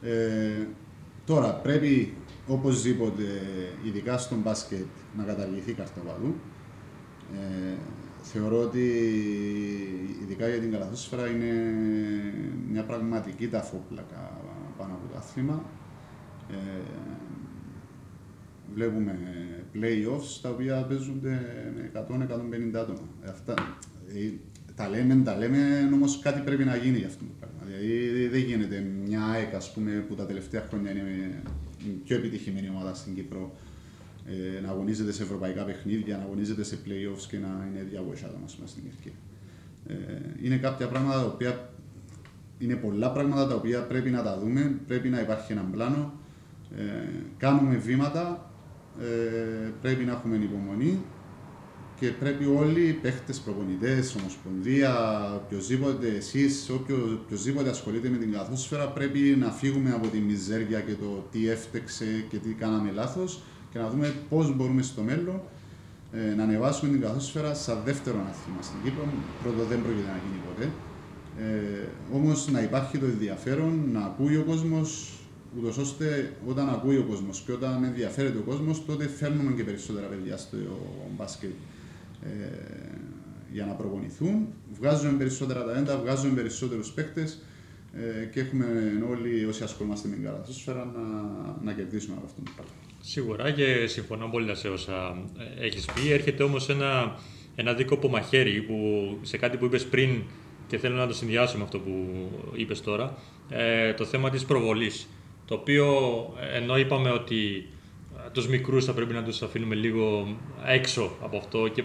[0.03, 0.67] Ε,
[1.27, 2.15] τώρα πρέπει
[2.47, 3.23] οπωσδήποτε,
[3.87, 6.35] ειδικά στον μπάσκετ, να καταργηθεί η κάρτα παδού.
[7.35, 7.75] Ε,
[8.23, 8.81] θεωρώ ότι
[10.23, 11.53] ειδικά για την καλαθόσφαιρα είναι
[12.71, 14.41] μια πραγματική ταφόπλακα
[14.79, 15.65] πάνω από το άθλημα.
[16.51, 16.83] Ε,
[18.75, 19.19] βλέπουμε
[19.75, 21.41] play-offs τα οποία παίζονται
[21.77, 21.91] με
[22.75, 23.09] 100-150 άτομα.
[23.25, 23.55] Ε, Αυτά,
[24.15, 24.31] ε,
[24.75, 27.61] τα λέμε, τα λέμε, όμως κάτι πρέπει να γίνει για αυτό το πράγμα.
[27.67, 31.43] Δηλαδή δεν γίνεται μια ΑΕΚ, ας πούμε, που τα τελευταία χρόνια είναι
[31.79, 33.53] η πιο επιτυχημένη ομάδα στην Κύπρο,
[34.27, 38.45] ε, να αγωνίζεται σε ευρωπαϊκά παιχνίδια, να αγωνίζεται σε play-offs και να είναι 200 άτομα
[38.45, 39.13] ας πούμε, στην Κυρκή.
[39.87, 39.95] Ε,
[40.43, 41.71] είναι κάποια πράγματα τα οποία
[42.59, 46.13] είναι πολλά πράγματα τα οποία πρέπει να τα δούμε, πρέπει να υπάρχει ένα πλάνο.
[46.77, 46.83] Ε,
[47.39, 48.51] κάνουμε βήματα,
[49.01, 51.03] ε, πρέπει να έχουμε υπομονή
[52.01, 54.95] και πρέπει όλοι οι παίχτες, προπονητές, ομοσπονδία,
[55.35, 60.93] οποιοδήποτε εσείς, όποιο, οποιοδήποτε ασχολείται με την καθόσφαιρα πρέπει να φύγουμε από τη μιζέρια και
[60.93, 65.41] το τι έφτεξε και τι κάναμε λάθος και να δούμε πώς μπορούμε στο μέλλον
[66.13, 69.05] ε, να ανεβάσουμε την καθόσφαιρα σαν δεύτερο άθλημα στην Κύπρο.
[69.43, 70.71] Πρώτο δεν πρόκειται να γίνει ποτέ.
[71.39, 75.19] Ε, Όμως να υπάρχει το ενδιαφέρον, να ακούει ο κόσμος,
[75.59, 80.07] ούτως ώστε όταν ακούει ο κόσμος και όταν ενδιαφέρεται ο κόσμος, τότε φέρνουμε και περισσότερα
[80.07, 80.57] παιδιά στο
[81.17, 81.51] μπάσκετ
[82.23, 82.29] ε,
[83.53, 84.47] για να προπονηθούν.
[84.73, 87.43] Βγάζουμε περισσότερα ταλέντα, βγάζουμε περισσότερους παίκτες
[87.93, 88.67] ε, και έχουμε
[89.11, 91.03] όλοι όσοι ασχολούμαστε με την καλαθόσφαιρα να,
[91.63, 92.73] να κερδίσουμε από αυτό το πράγμα.
[93.01, 95.17] Σίγουρα και συμφωνώ πολύ σε όσα
[95.61, 96.13] έχεις πει.
[96.13, 97.19] Έρχεται όμως ένα,
[97.55, 98.77] ένα δίκοπο μαχαίρι που
[99.23, 100.23] σε κάτι που είπες πριν
[100.67, 101.91] και θέλω να το συνδυάσω με αυτό που
[102.55, 103.19] είπες τώρα.
[103.49, 105.09] Ε, το θέμα της προβολής.
[105.47, 105.87] Το οποίο
[106.55, 107.69] ενώ είπαμε ότι
[108.33, 111.85] τους μικρούς θα πρέπει να τους αφήνουμε λίγο έξω από αυτό και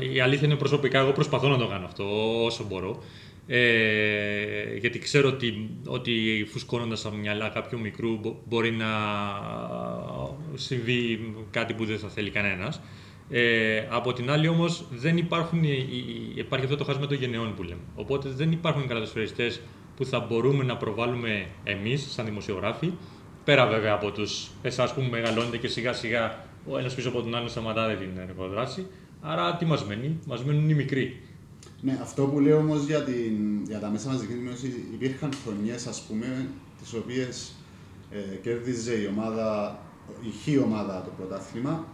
[0.00, 2.04] ε, η αλήθεια είναι προσωπικά εγώ προσπαθώ να το κάνω αυτό
[2.44, 3.02] όσο μπορώ.
[3.46, 8.86] Ε, γιατί ξέρω ότι, ότι φουσκώνοντας τα μυαλά κάποιου μικρού μπο- μπορεί να
[10.54, 12.80] συμβεί κάτι που δεν θα θέλει κανένας.
[13.30, 17.54] Ε, από την άλλη όμως δεν υπάρχουν, οι- οι- υπάρχει αυτό το χάσμα των γενεών
[17.54, 17.80] που λέμε.
[17.94, 19.60] Οπότε δεν υπάρχουν καλατοσφαιριστές
[19.96, 22.92] που θα μπορούμε να προβάλλουμε εμείς σαν δημοσιογράφοι,
[23.44, 27.34] πέρα βέβαια από τους εσάς που μεγαλώνετε και σιγά σιγά ο ένας πίσω από τον
[27.34, 28.86] άλλο σταματάτε την εργοδράση.
[29.20, 31.20] Άρα τι μας μένει, μας μένουν οι μικροί.
[31.80, 36.02] Ναι, αυτό που λέω όμως για, την- για τα μέσα μαζικής ενημέρωσης, υπήρχαν χρονιές, ας
[36.08, 36.46] πούμε,
[36.82, 37.52] τις οποίες
[38.10, 39.78] ε, κέρδιζε η ομάδα,
[40.22, 41.86] η χ ομάδα το πρωτάθλημα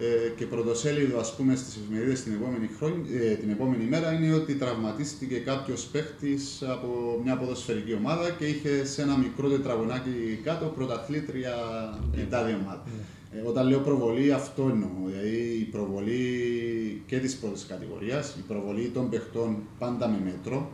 [0.00, 4.34] ε, και πρωτοσέλιδο, ας πούμε, στις εφημερίδες την επόμενη, χρόν- ε, την επόμενη μέρα είναι
[4.34, 10.66] ότι τραυματίστηκε κάποιος παίχτης από μια ποδοσφαιρική ομάδα και είχε σε ένα μικρό τετραγωνάκι κάτω
[10.66, 11.54] πρωταθλήτρια
[12.16, 12.82] η τάδε ομάδα.
[13.32, 14.88] Ε, όταν λέω προβολή, αυτό εννοώ.
[15.06, 16.22] Δηλαδή η προβολή
[17.06, 20.70] και της πρώτης κατηγορίας, η προβολή των παιχτών πάντα με μέτρο,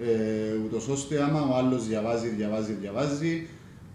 [0.00, 3.46] ε, ούτως ώστε άμα ο άλλος διαβάζει, διαβάζει, διαβάζει,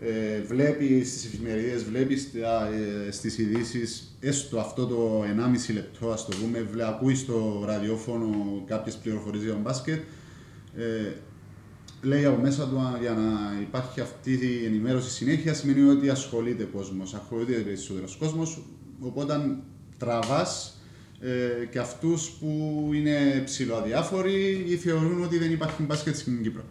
[0.04, 2.70] ε, βλέπει στις εφημερίδες, βλέπει στα,
[3.08, 8.28] ε, στις ειδήσεις έστω αυτό το 1,5 λεπτό, ας το πούμε, βλέ, ακούει στο ραδιόφωνο
[8.68, 10.02] κάποιες πληροφορίες για τον μπάσκετ,
[10.78, 11.12] ε,
[12.02, 16.64] λέει από μέσα του α, για να υπάρχει αυτή η ενημέρωση συνέχεια σημαίνει ότι ασχολείται
[16.64, 18.62] κόσμος, ασχολείται περισσότερος κόσμος,
[19.00, 19.58] οπότε
[19.98, 20.82] τραβάς
[21.20, 26.64] ε, και αυτούς που είναι ψηλοαδιάφοροι ή θεωρούν ότι δεν υπάρχει μπάσκετ στην Κύπρο.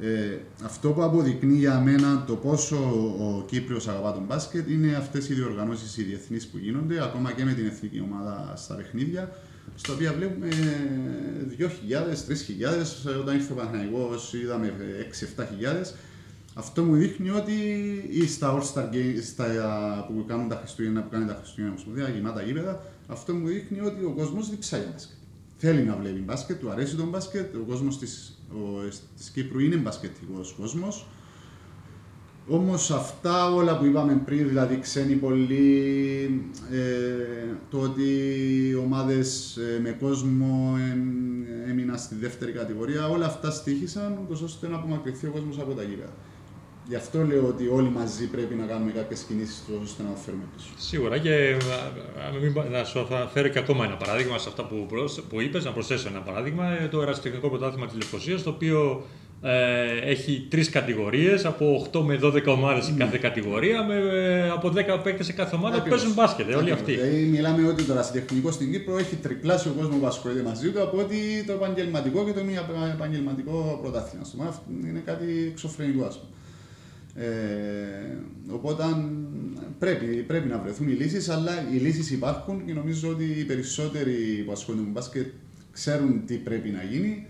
[0.00, 2.76] Ε, αυτό που αποδεικνύει για μένα το πόσο
[3.18, 7.44] ο Κύπριος αγαπά τον μπάσκετ είναι αυτές οι διοργανώσεις οι διεθνείς που γίνονται, ακόμα και
[7.44, 9.32] με την εθνική ομάδα στα παιχνίδια,
[9.74, 10.48] στα οποία βλέπουμε
[11.58, 11.66] 2.000,
[13.06, 14.72] 3.000, όταν ήρθε ο Παναθηναϊκός είδαμε
[15.36, 15.92] 6-7.000.
[16.54, 17.52] Αυτό μου δείχνει ότι
[18.10, 19.46] ή στα All Star Games στα,
[20.08, 24.04] που κάνουν τα Χριστούγεννα, που κάνει τα Χριστούγεννα Ομοσπονδία, γεμάτα γήπεδα, αυτό μου δείχνει ότι
[24.04, 25.16] ο κόσμος διψάει για μπάσκετ.
[25.56, 27.98] Θέλει να βλέπει μπάσκετ, του αρέσει τον μπάσκετ, ο κόσμος
[28.50, 31.06] τη της Κύπρου είναι μπασκετικός κόσμος.
[32.48, 38.02] Όμως αυτά όλα που είπαμε πριν, δηλαδή ξένοι πολλοί, ε, το ότι
[38.68, 39.24] οι ομάδε
[39.82, 45.30] με κόσμο ε, έμειναν στη δεύτερη κατηγορία, όλα αυτά στήχησαν ούτως ώστε να απομακρυνθεί ο
[45.30, 46.12] κόσμος από τα γήπεδα.
[46.88, 50.42] Γι' αυτό λέω ότι όλοι μαζί πρέπει να κάνουμε κάποιες κινήσεις ώστε να το φέρουμε
[50.56, 50.68] πίσω.
[50.76, 51.74] Σίγουρα και α,
[52.36, 55.40] α, μην πα- να σου φέρω και ακόμα ένα παράδειγμα σε αυτά που, προσ- που
[55.40, 59.04] είπες, να προσθέσω ένα παράδειγμα, ε, το ερασιτεχνικό πρωτάθλημα της Λευκοσίας, το οποίο
[59.42, 64.68] ε, έχει τρεις κατηγορίες, από 8 με 12 ομάδες σε κάθε κατηγορία, με, ε, από
[64.70, 65.98] 10 παίκτες σε κάθε ομάδα που Ακριβώς.
[66.00, 66.80] παίζουν μπάσκετ, ε, όλοι Ακριβώς.
[66.80, 66.92] αυτοί.
[66.92, 70.98] Δηλαδή, μιλάμε ότι το ρασιτεχνικό στην Κύπρο έχει τριπλάσιο κόσμος που ασχολείται μαζί του από
[70.98, 72.54] ότι το επαγγελματικό και το μη
[72.94, 74.22] επαγγελματικό πρωτάθλημα.
[74.24, 74.48] ας πούμε.
[74.48, 76.30] Αυτό είναι κάτι εξωφρενικό, ας πούμε.
[77.16, 77.26] Ε,
[78.50, 78.84] οπότε
[79.78, 84.42] πρέπει, πρέπει να βρεθούν οι λύσεις, αλλά οι λύσεις υπάρχουν και νομίζω ότι οι περισσότεροι
[84.46, 85.26] που ασχολούνται με μπάσκετ
[85.72, 87.26] ξέρουν τι πρέπει να γίνει.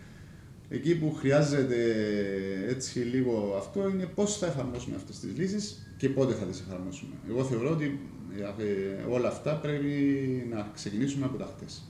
[0.68, 1.76] Εκεί που χρειάζεται
[2.68, 7.14] έτσι λίγο αυτό είναι πώς θα εφαρμόσουμε αυτές τις λύσεις και πότε θα τις εφαρμόσουμε.
[7.28, 8.00] Εγώ θεωρώ ότι
[8.58, 9.92] ε, όλα αυτά πρέπει
[10.50, 11.82] να ξεκινήσουμε από τα χτες.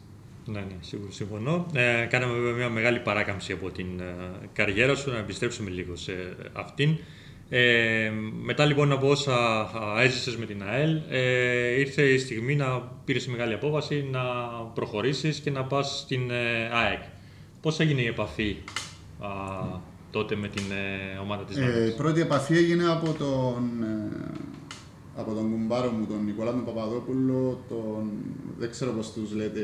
[0.46, 1.66] Ναι, ναι, σίγουρα συμφωνώ.
[1.74, 4.04] Ε, κάναμε βέβαια μια μεγάλη παράκαμψη από την ε,
[4.52, 6.12] καριέρα σου, να επιστρέψουμε λίγο σε
[6.52, 6.98] αυτήν.
[7.48, 8.10] Ε,
[8.42, 12.66] μετά λοιπόν από όσα α, έζησες με την ΑΕΛ, ε, ήρθε η στιγμή να
[13.04, 14.20] πήρες μεγάλη απόφαση να
[14.74, 17.02] προχωρήσεις και να πας στην ε, ΑΕΚ.
[17.60, 18.56] Πώς έγινε η επαφή
[19.20, 19.26] α,
[20.10, 21.88] τότε με την ε, ομάδα της Ε, Νότιας.
[21.88, 24.30] η πρώτη επαφή έγινε από τον, ε,
[25.16, 28.10] από τον κουμπάρο μου, τον Νικόλα τον Παπαδόπουλο, τον,
[28.58, 29.60] δεν ξέρω πώς τους λέτε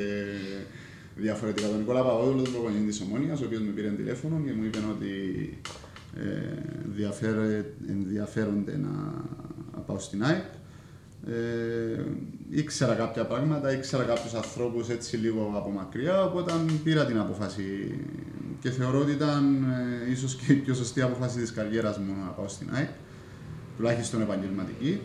[1.16, 4.64] διαφορετικά, τον Νικόλα Παπαδόπουλο, τον προπονητή της Ομόνιας, ο οποίος με πήρε τηλέφωνο και μου
[4.64, 5.81] είπε ότι ε, ενδιαφέρε-
[7.88, 8.90] ενδιαφέρονται να,
[9.74, 10.44] να πάω στην ΑΕΚ.
[11.26, 12.02] Ε,
[12.50, 16.52] ήξερα κάποια πράγματα, ήξερα κάποιους ανθρώπους έτσι λίγο από μακριά, οπότε
[16.84, 17.98] πήρα την απόφαση
[18.60, 19.64] και θεωρώ ότι ήταν
[20.06, 22.88] ε, ίσως και η πιο σωστή απόφαση της καριέρας μου να πάω στην ΑΕΚ,
[23.76, 25.00] τουλάχιστον επαγγελματική.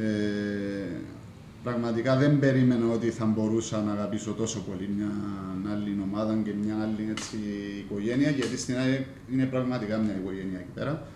[0.00, 0.04] Ε,
[1.64, 5.10] πραγματικά δεν περίμενα ότι θα μπορούσα να αγαπήσω τόσο πολύ μια
[5.72, 7.36] άλλη ομάδα και μια άλλη έτσι,
[7.78, 11.06] οικογένεια, γιατί στην ΑΕΚ είναι πραγματικά μια οικογένεια εκεί πέρα.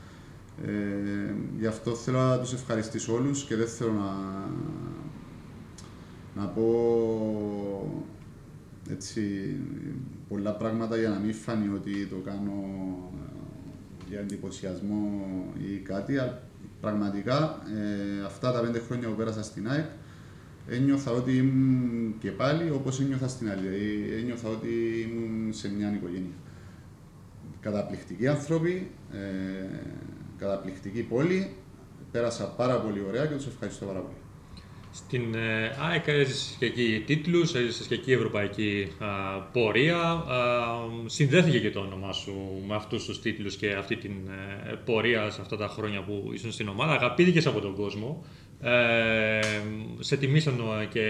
[0.66, 4.12] Ε, γι' αυτό θέλω να τους ευχαριστήσω όλους και δεν θέλω να,
[6.42, 6.64] να πω
[8.90, 9.22] έτσι,
[10.28, 12.52] πολλά πράγματα για να μην φανεί ότι το κάνω
[13.14, 15.22] ε, για εντυπωσιασμό
[15.70, 16.18] ή κάτι.
[16.18, 16.42] αλλά
[16.80, 19.86] Πραγματικά ε, αυτά τα πέντε χρόνια που πέρασα στην ΑΕΚ
[20.68, 23.60] ένιωθα ότι ήμουν και πάλι όπως ένιωθα στην άλλη.
[23.68, 24.68] Δηλαδή ένιωθα ότι
[25.10, 26.36] ήμουν σε μια οικογένεια.
[27.60, 29.18] Καταπληκτικοί άνθρωποι, ε,
[30.38, 31.50] καταπληκτική πόλη.
[32.10, 34.16] Πέρασα πάρα πολύ ωραία και τους ευχαριστώ πάρα πολύ.
[34.92, 40.00] Στην ε, ΑΕΚ έζησες και εκεί τίτλους, έζησες και εκεί ευρωπαϊκή α, πορεία.
[40.00, 40.26] Α,
[41.06, 42.32] συνδέθηκε και το όνομά σου
[42.68, 44.12] με αυτούς τους τίτλους και αυτή την
[44.68, 46.92] ε, πορεία σε αυτά τα χρόνια που ήσουν στην ομάδα.
[46.92, 48.24] Αγαπήθηκες από τον κόσμο.
[48.60, 49.40] Ε,
[49.98, 51.00] σε τιμήσαν ε, και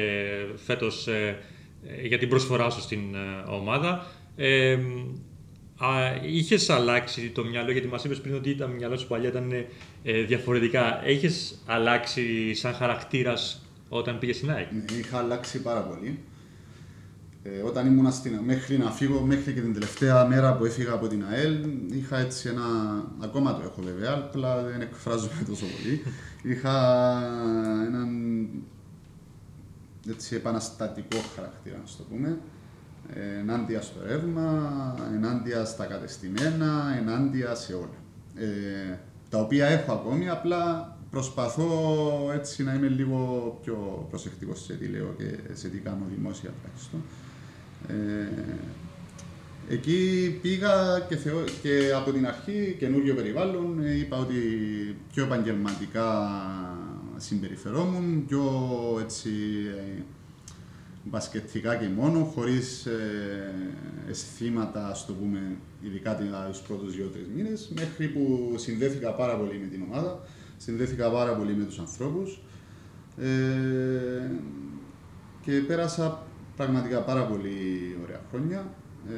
[0.65, 1.39] φέτος ε,
[1.87, 4.07] ε, για την προσφορά σου στην ε, ομάδα.
[4.37, 4.79] Ε,
[5.81, 5.89] Α,
[6.23, 9.53] είχες αλλάξει το μυαλό, γιατί μας είπες πριν ότι τα μυαλά σου παλιά ήταν
[10.03, 11.05] ε, διαφορετικά.
[11.05, 16.19] Έχεις αλλάξει σαν χαρακτήρας όταν πήγες στην ΑΕΚ; Ναι, είχα αλλάξει πάρα πολύ.
[17.57, 21.07] Ε, όταν ήμουν στην, μέχρι να φύγω, μέχρι και την τελευταία μέρα που έφυγα από
[21.07, 22.63] την ΑΕΛ, είχα έτσι ένα.
[23.21, 26.03] Ακόμα το έχω βέβαια, απλά δεν εκφράζομαι τόσο πολύ.
[26.53, 26.77] είχα
[27.87, 28.09] έναν
[30.09, 32.39] έτσι, επαναστατικό χαρακτήρα, να το πούμε.
[33.15, 37.99] Ε, ενάντια στο ρεύμα, ενάντια στα κατεστημένα, ενάντια σε όλα.
[38.35, 38.99] Ε,
[39.31, 41.71] τα οποία έχω ακόμη, απλά προσπαθώ
[42.35, 47.01] έτσι να είμαι λίγο πιο προσεκτικός σε τι λέω και σε τι κάνω δημόσια τουλάχιστον.
[47.87, 47.95] Ε,
[49.69, 51.45] εκεί πήγα και, θεω...
[51.63, 54.35] και από την αρχή καινούριο περιβάλλον ε, είπα ότι
[55.13, 56.31] πιο επαγγελματικά
[57.17, 58.43] συμπεριφερόμουν, πιο
[59.03, 59.31] έτσι
[59.77, 60.03] ε,
[61.05, 63.55] μπασκετικά και μόνο, χωρίς ε,
[64.09, 66.17] αισθήματα, ας το πούμε, ειδικά
[66.49, 70.21] τους πρώτους δύο-τρεις μήνες, μέχρι που συνδέθηκα πάρα πολύ με την ομάδα,
[70.57, 72.41] συνδέθηκα πάρα πολύ με τους ανθρώπους.
[73.17, 74.31] Ε,
[75.45, 76.27] και πέρασα
[76.59, 77.57] πραγματικά πάρα πολύ
[78.03, 78.75] ωραία χρόνια,
[79.09, 79.13] ε,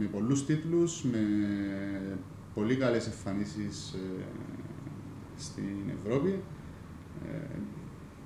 [0.00, 1.18] με πολλούς τίτλους, με
[2.54, 4.22] πολύ καλές εμφανίσεις ε,
[5.36, 6.40] στην Ευρώπη.
[7.32, 7.36] Ε,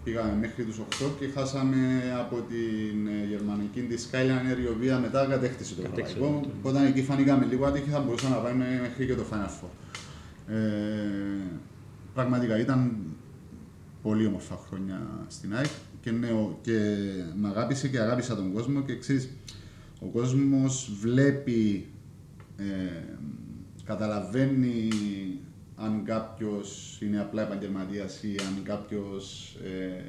[0.04, 0.84] πήγαμε μέχρι τους 8
[1.18, 6.16] και χάσαμε από την ε, γερμανική τη Skyline Air, η οποία μετά κατέκτησε το Κατέκτησε
[6.16, 6.40] ευρωπαϊκό.
[6.62, 9.70] το- Όταν εκεί φανήκαμε λίγο άτυχοι, θα μπορούσαμε να πάμε μέχρι και το Final Four.
[10.54, 10.58] Ε,
[12.14, 12.96] πραγματικά ήταν
[14.02, 15.66] πολύ όμορφα χρόνια στην ΑΕΚ
[16.00, 16.78] και, ναι, ο- και
[17.40, 19.28] με αγάπησε και αγάπησα τον κόσμο και ξέρεις,
[20.00, 21.86] ο κόσμος βλέπει,
[22.56, 23.02] ε,
[23.84, 24.88] καταλαβαίνει
[25.76, 30.02] αν κάποιος είναι απλά επαγγελματίας ή αν κάποιος ε,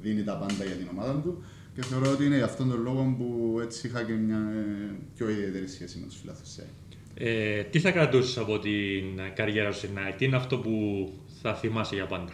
[0.00, 1.42] δίνει τα πάντα για την ομάδα του
[1.74, 5.28] και θεωρώ ότι είναι για αυτόν τον λόγο που έτσι είχα και μια ε, πιο
[5.30, 6.68] ιδιαίτερη σχέση με τους φιλάθλους της ΑΕΚ.
[7.14, 10.72] Ε, τι θα κρατήσεις από την καριέρα σου στην ΑΕΚ, τι είναι αυτό που
[11.42, 12.32] θα θυμάσαι για πάντα.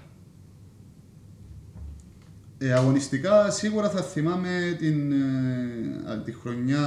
[2.59, 6.87] Ε, αγωνιστικά σίγουρα θα θυμάμαι την, ε, τη χρονιά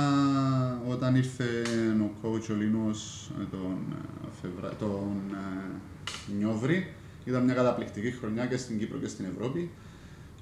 [0.88, 1.44] όταν ήρθε
[2.02, 4.76] ο coach ο Λίνος ε, τον, ε, Φεβρα...
[4.76, 6.94] τον ε, Νιόβρη.
[7.26, 9.72] Ήταν μια καταπληκτική χρονιά και στην Κύπρο και στην Ευρώπη.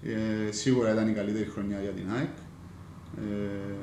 [0.04, 2.36] Ε, σίγουρα ήταν η καλύτερη χρονιά για την ΑΕΚ.
[3.18, 3.76] Ε,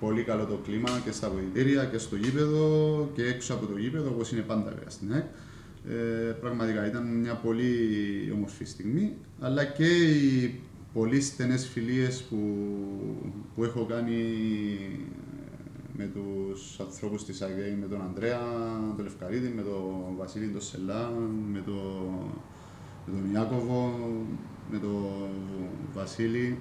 [0.00, 4.10] πολύ καλό το κλίμα και στα βοηθήρια και στο γήπεδο και έξω από το γήπεδο
[4.10, 5.24] όπως είναι πάντα βέβαια στην ΑΕΚ.
[5.88, 7.72] Ε, πραγματικά ήταν μια πολύ
[8.34, 10.60] όμορφη στιγμή, αλλά και οι
[10.92, 12.36] πολύ στενές φιλίες που,
[13.54, 14.22] που έχω κάνει
[15.96, 18.40] με τους ανθρώπους της ΑΓΕ, με τον Ανδρέα,
[18.96, 21.12] τον Λευκαρίδη, με τον Βασίλη τον Σελά,
[21.52, 21.72] με, το,
[23.06, 23.98] με τον Ιάκωβο,
[24.70, 25.28] με τον
[25.94, 26.58] Βασίλη,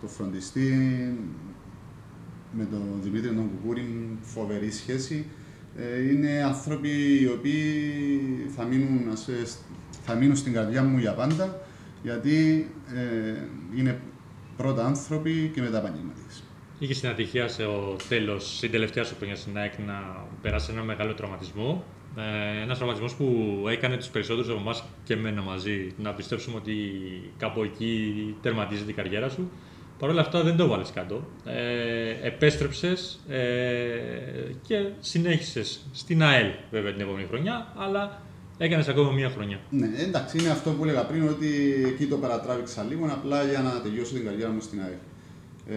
[0.00, 0.72] τον φροντιστή,
[2.52, 5.26] με τον Δημήτρη τον Κουκούρη, φοβερή σχέση.
[5.80, 6.88] Ε, είναι άνθρωποι
[7.22, 7.66] οι οποίοι
[8.56, 9.56] θα μείνουν, σε-
[10.04, 11.60] θα μείνουν στην καρδιά μου για πάντα,
[12.02, 14.00] γιατί ε, είναι
[14.56, 16.42] πρώτα άνθρωποι και μετά επαγγελματίες.
[16.78, 20.82] Είχε την ατυχία σε ο τέλος, στην τελευταία σου χρονιά στην ΑΕΚ, να περάσει ένα
[20.82, 21.84] μεγάλο τραυματισμό.
[22.16, 26.74] Ε, ένας τραυματισμός που έκανε τους περισσότερους από εμάς και εμένα μαζί να πιστέψουμε ότι
[27.38, 29.50] κάπου εκεί τερματίζεται η καριέρα σου.
[29.98, 31.22] Παρ' όλα αυτά δεν το βάλες κάτω.
[31.44, 33.20] Ε, Επέστρεψες
[34.62, 38.22] και συνέχισες στην ΑΕΛ βέβαια την επόμενη χρονιά, αλλά
[38.58, 39.60] έκανες ακόμα μία χρονιά.
[39.70, 41.48] Ναι, εντάξει, είναι αυτό που έλεγα πριν, ότι
[41.86, 44.98] εκεί το παρατράβηξα λίγο, απλά για να τελειώσω την καριέρα μου στην ΑΕΚ.
[45.68, 45.76] Ε,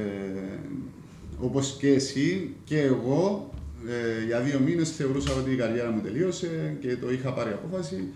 [1.39, 3.49] όπως και εσύ και εγώ,
[3.87, 8.07] ε, για δύο μήνες θεωρούσα ότι η καριέρα μου τελείωσε και το είχα πάρει απόφαση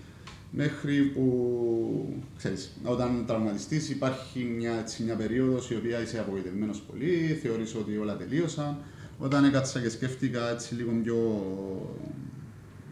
[0.55, 7.39] μέχρι που, ξέρεις, όταν τραυματιστείς υπάρχει μια, έτσι, μια περίοδος η οποία είσαι απογοητευμένος πολύ,
[7.41, 8.77] θεωρείς ότι όλα τελείωσαν.
[9.19, 11.17] Όταν έκατσα και σκέφτηκα έτσι λίγο πιο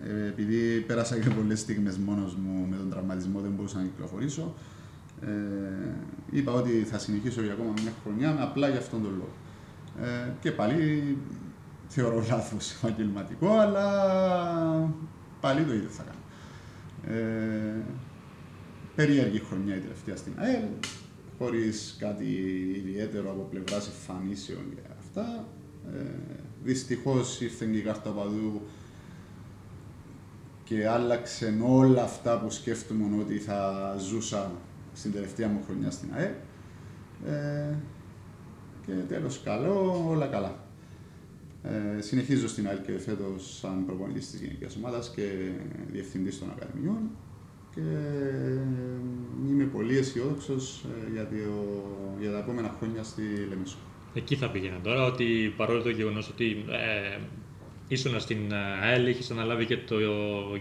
[0.08, 4.54] ε, επειδή πέρασα και πολλές στιγμές μόνος μου με τον τραυματισμό, δεν μπορούσα να κυκλοφορήσω.
[5.22, 5.28] Ε,
[6.32, 9.34] είπα ότι θα συνεχίσω για ακόμα μια χρονιά, απλά για αυτόν τον λόγο.
[10.02, 11.18] Ε, και πάλι
[11.88, 13.86] θεωρώ λάθος επαγγελματικό, αλλά
[15.40, 16.23] πάλι το ίδιο θα κάνω.
[17.08, 17.82] Ε,
[18.96, 20.64] περίεργη χρονιά η τελευταία στην ΑΕΛ,
[21.38, 22.26] χωρίς κάτι
[22.76, 25.48] ιδιαίτερο από πλευράς εμφανίσεων και αυτά.
[25.94, 28.62] Ε, δυστυχώς ήρθε και η κάρτα παδού
[30.64, 34.52] και άλλαξε όλα αυτά που σκέφτομαι ότι θα ζούσα
[34.94, 36.36] στην τελευταία μου χρονιά στην ΑΕ.
[37.26, 37.76] Ε,
[38.86, 40.63] και τέλος καλό, όλα καλά.
[41.64, 45.28] Ε, συνεχίζω στην ΑΕΛ και φέτος σαν προπονητής της γενικής ομάδας και
[45.92, 46.98] διευθυντής των Ακαδημιών
[47.76, 47.82] και
[49.50, 53.78] είμαι πολύ αισιόδοξος για, το- για τα επόμενα χρόνια στη Λεμεσό.
[54.14, 57.18] Εκεί θα πήγαινα τώρα, ότι παρόλο το γεγονός ότι ε,
[57.88, 59.96] ήσουν στην ΑΕΛ, είχε αναλάβει και το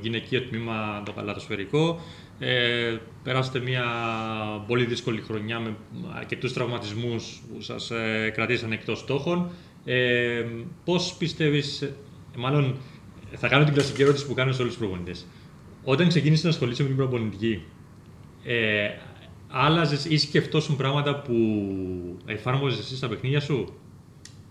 [0.00, 2.00] γυναικείο τμήμα, το καλατοσφαιρικό.
[2.38, 3.84] Ε, περάσατε μια
[4.66, 5.76] πολύ δύσκολη χρονιά με
[6.16, 9.50] αρκετούς τραυματισμούς που σας ε, κρατήσαν εκτός στόχων.
[9.84, 10.44] Ε,
[10.84, 11.92] Πώς πιστεύεις,
[12.36, 12.76] μάλλον
[13.36, 15.26] θα κάνω την κλασική ερώτηση που κάνω σε όλους τους προπονητές.
[15.84, 17.62] Όταν ξεκίνησες να ασχολείσαι με την προπονητική,
[18.44, 18.88] ε,
[19.48, 21.34] άλλαζες ή σκεφτόσουν πράγματα που
[22.26, 23.74] εφάρμοζες εσύ στα παιχνίδια σου;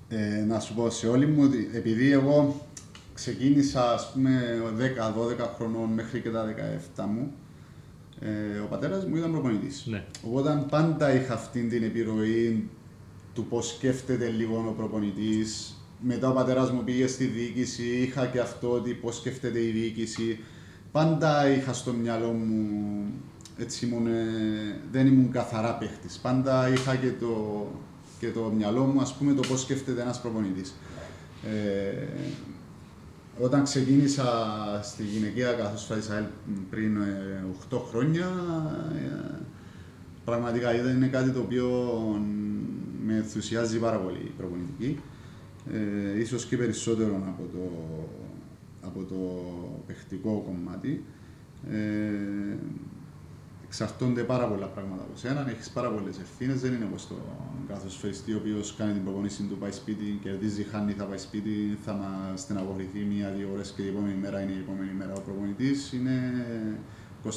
[0.10, 2.66] Ε, να σου πω σε όλη μου ότι επειδή εγώ
[3.14, 6.46] ξεκίνησα ας πούμε 10-12 χρονών μέχρι και τα
[6.96, 7.32] 17 μου
[8.20, 9.86] ε, ο πατέρας μου ήταν προπονητής.
[9.86, 10.04] Ναι.
[10.26, 12.70] Οπότε πάντα είχα αυτή την επιρροή
[13.34, 15.76] του πώς σκέφτεται λίγο ο προπονητής.
[16.00, 20.40] Μετά ο πατέρας μου πήγε στη διοίκηση, είχα και αυτό ότι πώς σκέφτεται η διοίκηση.
[20.92, 23.06] Πάντα είχα στο μυαλό μου,
[23.58, 26.18] έτσι ήμουν, ε, δεν ήμουν καθαρά παίχτης.
[26.18, 27.68] Πάντα είχα και το,
[28.20, 30.76] και το μυαλό μου, ας πούμε, το πώς σκέφτεται ένας προπονητής.
[31.44, 32.08] Ε,
[33.40, 34.26] όταν ξεκίνησα
[34.84, 36.24] στη γυναικεία καθώς ΑΕΛ
[36.70, 38.28] πριν ε, 8 χρόνια,
[38.96, 39.40] ε,
[40.26, 41.68] πραγματικά ήταν είναι κάτι το οποίο
[43.06, 45.00] με ενθουσιάζει πάρα πολύ η προπονητική.
[45.72, 47.72] Ε, ίσως και περισσότερο από το,
[48.82, 49.16] από το
[49.88, 51.04] παιχτικό κομμάτι.
[51.72, 52.58] Ε,
[53.66, 57.16] εξαρτώνται πάρα πολλά πράγματα από σένα, έχεις πάρα πολλές ευθύνες, δεν είναι όπως το
[57.68, 61.78] κάθε σφαιριστή ο οποίος κάνει την προπονήση του, πάει σπίτι, κερδίζει, χάνει, θα πάει σπίτι,
[61.86, 65.14] θα μας στεναχωρηθεί μία-δύο ώρες και η επόμενη μέρα είναι η επόμενη μέρα.
[65.14, 66.46] Ο προπονητής είναι
[67.24, 67.30] 24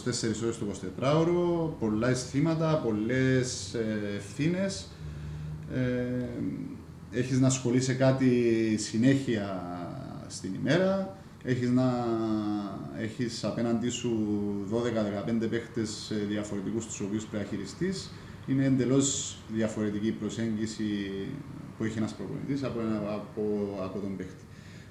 [0.43, 0.67] ώρες το
[1.01, 4.89] 24ωρο, πολλά αισθήματα, πολλές ε, ευθύνες.
[5.73, 8.31] Ε, έχεις να ασχολείσαι κάτι
[8.79, 9.63] συνέχεια
[10.29, 11.93] στην ημέρα, έχεις, να,
[12.99, 14.11] έχεις απέναντί σου
[15.45, 18.13] 12-15 παίχτες ε, διαφορετικούς τους οποίους πρέπει να χειριστείς.
[18.47, 20.85] Είναι εντελώς διαφορετική η προσέγγιση
[21.79, 23.43] που έχει ένας προπονητής από, ένα- από,
[23.83, 24.45] από τον παίχτη.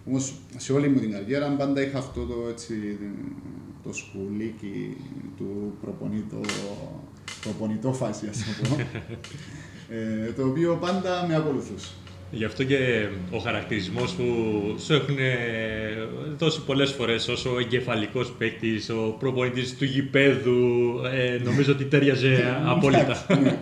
[0.08, 2.98] Όμως σε όλη μου την καριέρα πάντα είχα αυτό το, έτσι,
[3.84, 4.98] το σκουλίκι
[5.38, 6.42] του προπονητό,
[7.42, 8.76] προπονητό φάση, ας το πω,
[9.94, 11.88] ε, το οποίο πάντα με ακολουθούσε.
[12.32, 14.24] Γι' αυτό και ο χαρακτηρισμός που
[14.80, 21.38] σου έχουν ε, δώσει πολλές φορές ως ο εγκεφαλικός παίκτης, ο προπονητής του γηπέδου, ε,
[21.44, 23.26] νομίζω ότι τέριαζε απόλυτα.
[23.30, 23.60] Εντάξει, ναι.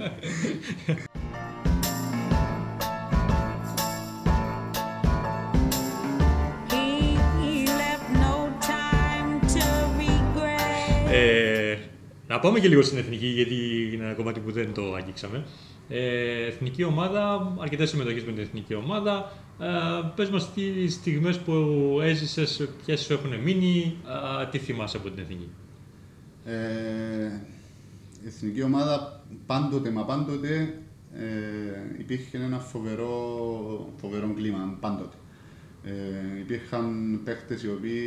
[6.69, 8.36] He left no
[8.69, 9.65] time to
[9.99, 11.11] regret.
[11.11, 11.77] Ε,
[12.27, 13.55] να πάμε και λίγο στην εθνική, γιατί
[13.93, 15.43] είναι ένα κομμάτι που δεν το αγγίξαμε.
[15.93, 19.31] Ε, εθνική ομάδα, αρκετές συμμετοχές με την εθνική ομάδα.
[19.59, 19.67] Ε,
[20.15, 21.53] πες μας τι στιγμές που
[22.01, 23.95] έζησες, ποιες σου έχουν μείνει,
[24.41, 25.49] ε, τι θυμάσαι από την εθνική;
[26.45, 26.55] Ε,
[28.23, 30.77] η εθνική ομάδα πάντοτε, μα πάντοτε
[31.13, 35.15] ε, υπήρχε ένα φοβερό, φοβερό κλίμα, πάντοτε.
[35.83, 38.03] Ε, υπήρχαν παίχτες οι οποίοι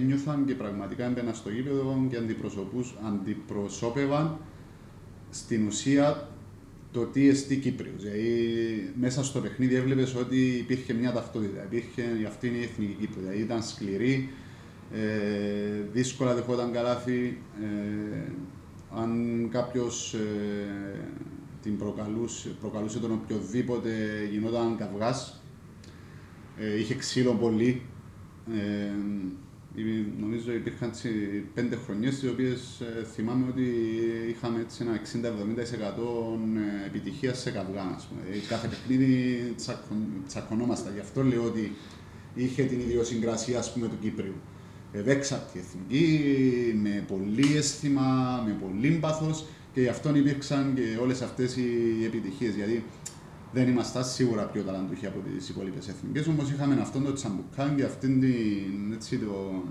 [0.00, 4.38] ένιωθαν και πραγματικά έμπαιναν στο γήπεδο και αντιπροσωπούς, αντιπροσώπευαν
[5.30, 6.28] στην ουσία
[6.92, 8.02] το τι εστί Κύπριος.
[8.02, 13.22] Δηλαδή, μέσα στο παιχνίδι έβλεπες ότι υπήρχε μια ταυτότητα, υπήρχε, αυτή είναι η εθνική Κύπρος.
[13.22, 14.28] Δηλαδή, ήταν σκληρή,
[14.92, 17.38] ε, δύσκολα δεχόταν καλάθι.
[17.62, 18.30] Ε,
[18.96, 21.08] αν κάποιος ε,
[21.62, 23.90] την προκαλούσε, προκαλούσε τον οποιοδήποτε
[24.30, 25.42] γινόταν καυγάς.
[26.58, 27.82] Ε, είχε ξύλο πολύ.
[29.76, 31.08] Ε, υ- νομίζω υπήρχαν έτσι
[31.54, 33.66] πέντε χρονιές τις οποίες ε, θυμάμαι ότι
[34.30, 37.92] είχαμε έτσι ένα 60-70% επιτυχίας σε καυγά.
[37.96, 38.20] ας πούμε.
[38.36, 40.92] Ε, κάθε παιχνίδι τσακων, τσακωνόμασταν.
[40.94, 41.72] Γι' αυτό λέω ότι
[42.34, 44.34] είχε την ιδιοσυγκρασία ας πούμε, του Κύπριου.
[44.92, 46.24] Ευέξαπτη εθνική,
[46.82, 51.64] με πολύ αίσθημα, με πολύ πάθος και γι' αυτό υπήρξαν και όλες αυτές οι
[52.04, 52.54] επιτυχίες.
[52.54, 52.84] Γιατί
[53.56, 57.82] δεν ήμασταν σίγουρα πιο ταλαντούχοι από τις υπόλοιπες εθνικές, όμως είχαμε αυτόν το τσαμπουκάν και
[57.82, 59.62] αυτήν την, έτσι, το,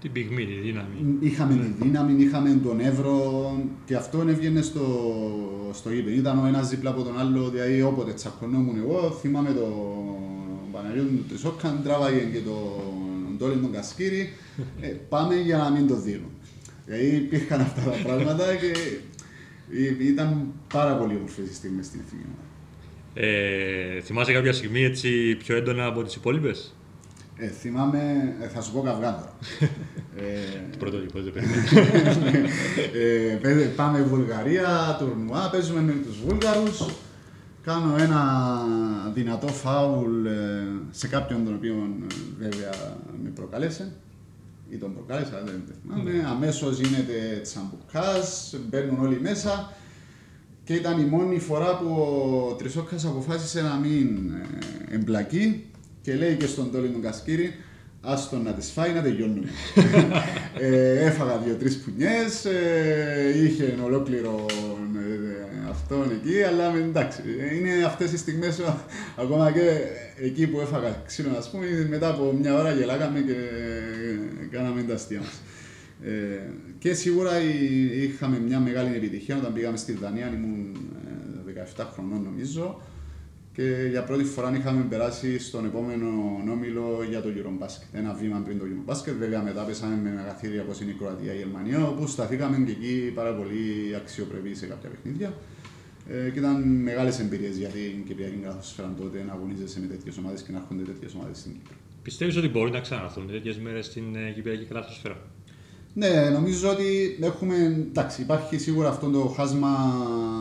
[0.00, 1.16] Την πυγμή, τη δύναμη.
[1.20, 3.16] Είχαμε τη δύναμη, είχαμε τον Εύρο
[3.84, 4.86] και αυτό έβγαινε στο,
[5.72, 6.16] στο γήπεδο.
[6.16, 9.72] Ήταν ο ένας δίπλα από τον άλλο, δηλαδή όποτε τσακωνόμουν εγώ, θυμάμαι τον
[10.72, 14.32] Παναγιώτη του Σόκαν, τράβαγε και τον Τόλιν τον Κασκύρη.
[14.80, 16.30] Ε, πάμε για να μην το δίνουν.
[16.84, 19.00] Δηλαδή υπήρχαν αυτά τα πράγματα και ε,
[20.00, 22.46] ήταν πάρα πολύ όμορφες οι στιγμές στην εθνική ομάδα.
[23.14, 26.76] Ε, θυμάσαι κάποια στιγμή έτσι πιο έντονα από τις υπόλοιπες;
[27.36, 29.34] Ε, θυμάμαι, ε, θα σου πω καυγά τώρα.
[30.16, 31.62] ε, Πρωτότυπος, δεν περιμένω.
[32.94, 36.86] ε, παίζε- πάμε Βουλγαρία, τουρνουά, παίζουμε με τους Βούλγαρους.
[37.62, 38.22] Κάνω ένα
[39.14, 40.32] δυνατό φάουλ ε,
[40.90, 43.92] σε κάποιον τον οποίο ε, βέβαια με προκαλέσε
[44.68, 46.26] ή τον προκάλεσα, δεν δεν θυμάμαι.
[46.28, 49.72] Αμέσως γίνεται τσαμπουκάς, μπαίνουν όλοι μέσα
[50.64, 51.86] και ήταν η μόνη φορά που
[52.50, 54.30] ο Τρισόκας αποφάσισε να μην
[54.90, 55.64] ε, εμπλακεί
[56.02, 57.54] και λέει και στον Τόλι τον Κασκύρη
[58.00, 59.48] άστον να τις φάει να τελειώνουμε.
[60.60, 64.46] ε, έφαγα δύο-τρεις πουνιές, ε, είχε ολόκληρο
[64.96, 65.27] ε,
[65.70, 67.22] αυτόν εκεί, αλλά με- εντάξει,
[67.56, 68.78] είναι αυτές οι στιγμές ο-
[69.16, 69.78] ακόμα και
[70.24, 73.34] εκεί που έφαγα ξύλο, ας πούμε, μετά από μια ώρα γελάγαμε και
[74.50, 75.40] κάναμε τα αστεία μας.
[76.04, 80.76] Ε, και σίγουρα η- είχαμε μια μεγάλη επιτυχία όταν πήγαμε στη Δανία, ήμουν
[81.46, 82.80] ε, 17 χρονών νομίζω
[83.58, 86.08] και για πρώτη φορά είχαμε περάσει στον επόμενο
[86.50, 87.86] όμιλο για το Eurobasket.
[87.92, 91.36] Ένα βήμα πριν το Eurobasket, βέβαια μετά πέσαμε με μεγαθύρια όπως είναι η Κροατία, η
[91.36, 93.60] Γερμανία, όπου σταθήκαμε και εκεί πάρα πολύ
[93.96, 95.34] αξιοπρεπή σε κάποια παιχνίδια.
[96.08, 100.42] Ε, και ήταν μεγάλες εμπειρίες για την Κυπριακή Καθοσφαίρα τότε να αγωνίζεσαι με τέτοιες ομάδες
[100.42, 101.74] και να έρχονται τέτοιες ομάδες στην Κύπρο.
[102.02, 105.18] Πιστεύεις ότι μπορεί να ξαναρθούν τέτοιες μέρες στην ε, Κυπριακή Καλαθοσφαίρα.
[105.94, 107.56] Ναι, νομίζω ότι έχουμε.
[107.88, 109.72] Εντάξει, υπάρχει σίγουρα αυτό το χάσμα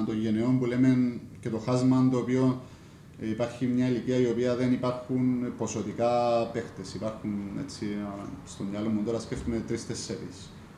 [0.05, 2.76] των γενεών που λέμε και το χάσμα το οποίο ε,
[3.20, 6.93] υπάρχει μια ηλικία η οποία δεν υπάρχουν ποσοτικά παίχτες.
[6.93, 7.32] Υπάρχουν
[7.63, 10.28] έτσι, α, στο μυαλό μου τώρα σκέφτομαι τρει-τέσσερι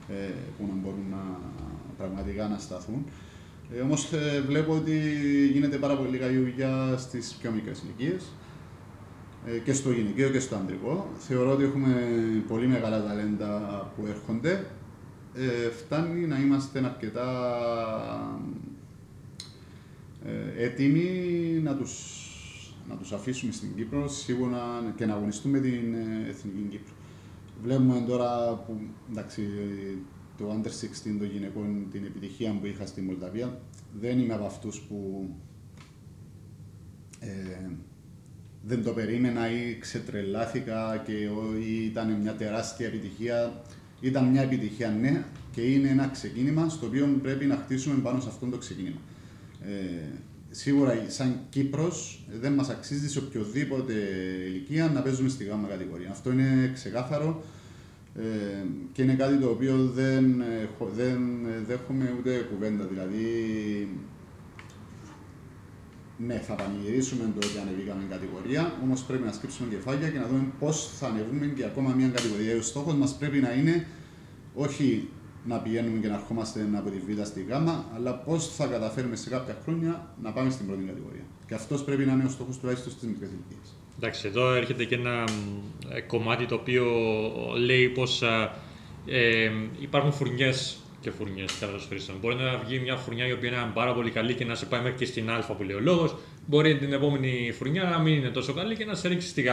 [0.07, 0.13] ε,
[0.57, 1.39] που να μπορούν να
[1.97, 3.05] πραγματικά να σταθούν.
[3.75, 4.09] Ε, Όμως
[4.47, 4.99] βλέπω ότι
[5.51, 8.31] γίνεται πάρα πολύ καλή δουλειά στις πιο μικρές ηλικίες
[9.45, 11.09] ε, και στο γυναικείο και στο αντρικό.
[11.17, 11.93] Θεωρώ ότι έχουμε
[12.47, 14.65] πολύ μεγάλα ταλέντα που έρχονται.
[15.33, 17.29] Ε, φτάνει να είμαστε αρκετά
[20.25, 21.09] ε, έτοιμοι
[21.63, 22.23] να τους,
[22.89, 26.93] να τους αφήσουμε στην Κύπρο σίγουρα και να αγωνιστούμε την ε, Εθνική Κύπρο.
[27.63, 28.79] Βλέπουμε τώρα που
[29.11, 29.47] εντάξει,
[30.37, 30.71] το Under 16
[31.19, 33.61] των γυναικών την επιτυχία που είχα στη Μολδαβία
[33.99, 35.29] δεν είμαι από αυτούς που
[37.19, 37.69] ε,
[38.63, 43.61] δεν το περίμενα ή ξετρελάθηκα και ο- ή ήταν μια τεράστια επιτυχία.
[44.01, 48.27] Ήταν μια επιτυχία, ναι, και είναι ένα ξεκίνημα στο οποίο πρέπει να χτίσουμε πάνω σε
[48.29, 48.97] αυτό το ξεκίνημα.
[49.65, 50.07] Ε,
[50.51, 53.93] σίγουρα σαν Κύπρος δεν μας αξίζει σε οποιοδήποτε
[54.47, 56.09] ηλικία να παίζουμε στη γάμα κατηγορία.
[56.11, 57.43] Αυτό είναι ξεκάθαρο
[58.15, 58.21] ε,
[58.91, 61.19] και είναι κάτι το οποίο δεν, έχω- δεν
[61.67, 62.83] δέχομαι ούτε κουβέντα.
[62.85, 63.27] Δηλαδή,
[66.17, 70.45] ναι, θα πανηγυρίσουμε το ότι ανεβήκαμε κατηγορία, όμως πρέπει να σκύψουμε κεφάλια και να δούμε
[70.59, 72.55] πώς θα ανεβούμε και ακόμα μια κατηγορία.
[72.57, 73.85] Ο στόχος μας πρέπει να είναι
[74.53, 75.09] όχι
[75.43, 77.51] να πηγαίνουμε και να ερχόμαστε από τη Β στη Γ,
[77.95, 81.23] αλλά πώς θα καταφέρουμε σε κάποια χρόνια να πάμε στην πρώτη κατηγορία.
[81.47, 83.75] Και αυτός πρέπει να είναι ο στόχος τουλάχιστον στις μικρές ηλικίες.
[83.97, 86.85] Εντάξει, εδώ έρχεται και ένα μ, ε, κομμάτι το οποίο
[87.57, 88.51] λέει πως α,
[89.05, 92.15] ε, υπάρχουν φουρνιές και φουρνιές καλαθοσφαιριστών.
[92.21, 94.81] Μπορεί να βγει μια φουρνιά η οποία είναι πάρα πολύ καλή και να σε πάει
[94.81, 96.15] μέχρι και στην Α που λέει ο λόγος.
[96.45, 99.47] Μπορεί την επόμενη φουρνιά να μην είναι τόσο καλή και να σε ρίξει στη Γ.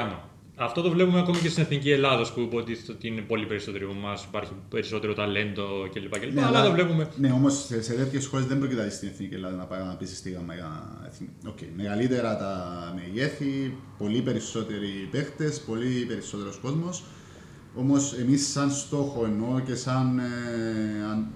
[0.59, 3.99] Αυτό το βλέπουμε ακόμη και στην εθνική Ελλάδα που υποτίθεται ότι είναι πολύ περισσότερο από
[3.99, 6.19] εμάς, υπάρχει περισσότερο ταλέντο κλπ.
[6.19, 6.39] κλπ.
[6.39, 7.09] αλλά το βλέπουμε.
[7.19, 10.17] Ναι, όμως σε, σε τέτοιες χώρες δεν πρόκειται στην εθνική Ελλάδα να πάει να πεις
[10.17, 10.55] στη γάμα.
[11.49, 11.67] Okay.
[11.77, 17.05] Μεγαλύτερα τα μεγέθη, πολύ περισσότεροι παίχτε, πολύ περισσότερος κόσμος.
[17.75, 21.27] Όμως εμείς, σαν στόχο εννοώ και σαν, ε, αν-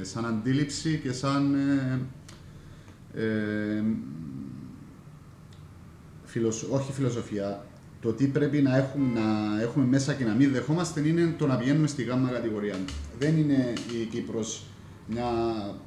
[0.00, 1.54] ε, σαν αντίληψη και σαν.
[1.54, 2.00] Ε,
[3.24, 3.82] ε,
[6.24, 7.66] φιλοσο- όχι φιλοσοφία,
[8.04, 11.56] το τι πρέπει να έχουμε, να έχουμε μέσα και να μην δεχόμαστε είναι το να
[11.56, 12.74] πηγαίνουμε στη γάμα κατηγορία.
[13.18, 14.66] Δεν είναι η Κύπρος
[15.06, 15.24] μια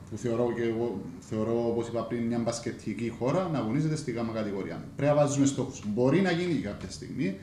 [0.09, 4.34] που θεωρώ και εγώ, θεωρώ όπως είπα πριν, μια μπασκετική χώρα να αγωνίζεται στη γάμα
[4.34, 4.84] κατηγορία.
[4.95, 5.84] Πρέπει να βάζουμε στόχους.
[5.88, 7.38] Μπορεί να γίνει κάποια στιγμή,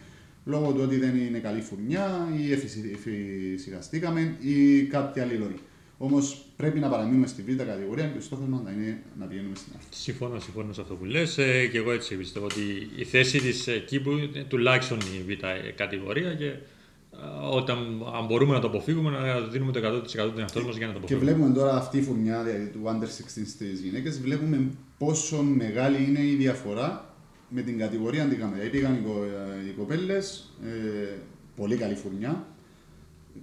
[0.45, 5.59] λόγω του ότι δεν είναι καλή φουρνιά ή εφησι- εφησυχαστήκαμε ή κάποια άλλη λόγη.
[5.99, 9.55] Όμως πρέπει να παραμείνουμε στη β' κατηγορία και ο στόχο μα να είναι να πηγαίνουμε
[9.55, 9.79] στην Α.
[9.91, 12.61] Συμφωνώ, συμφωνώ σε αυτό που λες ε, και εγώ έτσι πιστεύω ότι
[12.97, 17.79] η θέση της εκεί που είναι τουλάχιστον η β' κατηγορία και α, όταν
[18.19, 20.03] αν μπορούμε να το αποφύγουμε να δίνουμε το 100%
[20.35, 21.25] του εαυτό μας για να το Και αποφύγουμε.
[21.33, 23.09] βλέπουμε τώρα αυτή η φουρνιά δηλαδή, του Under 16
[23.47, 24.69] στις γυναίκες, βλέπουμε
[24.99, 27.15] πόσο μεγάλη είναι η διαφορά
[27.49, 28.57] με την κατηγορία αντικάμερα.
[28.59, 29.25] Δηλαδή πήγαν οι, κο,
[29.69, 31.17] οι κοπέλες, ε,
[31.57, 32.47] πολύ καλή φουρνιά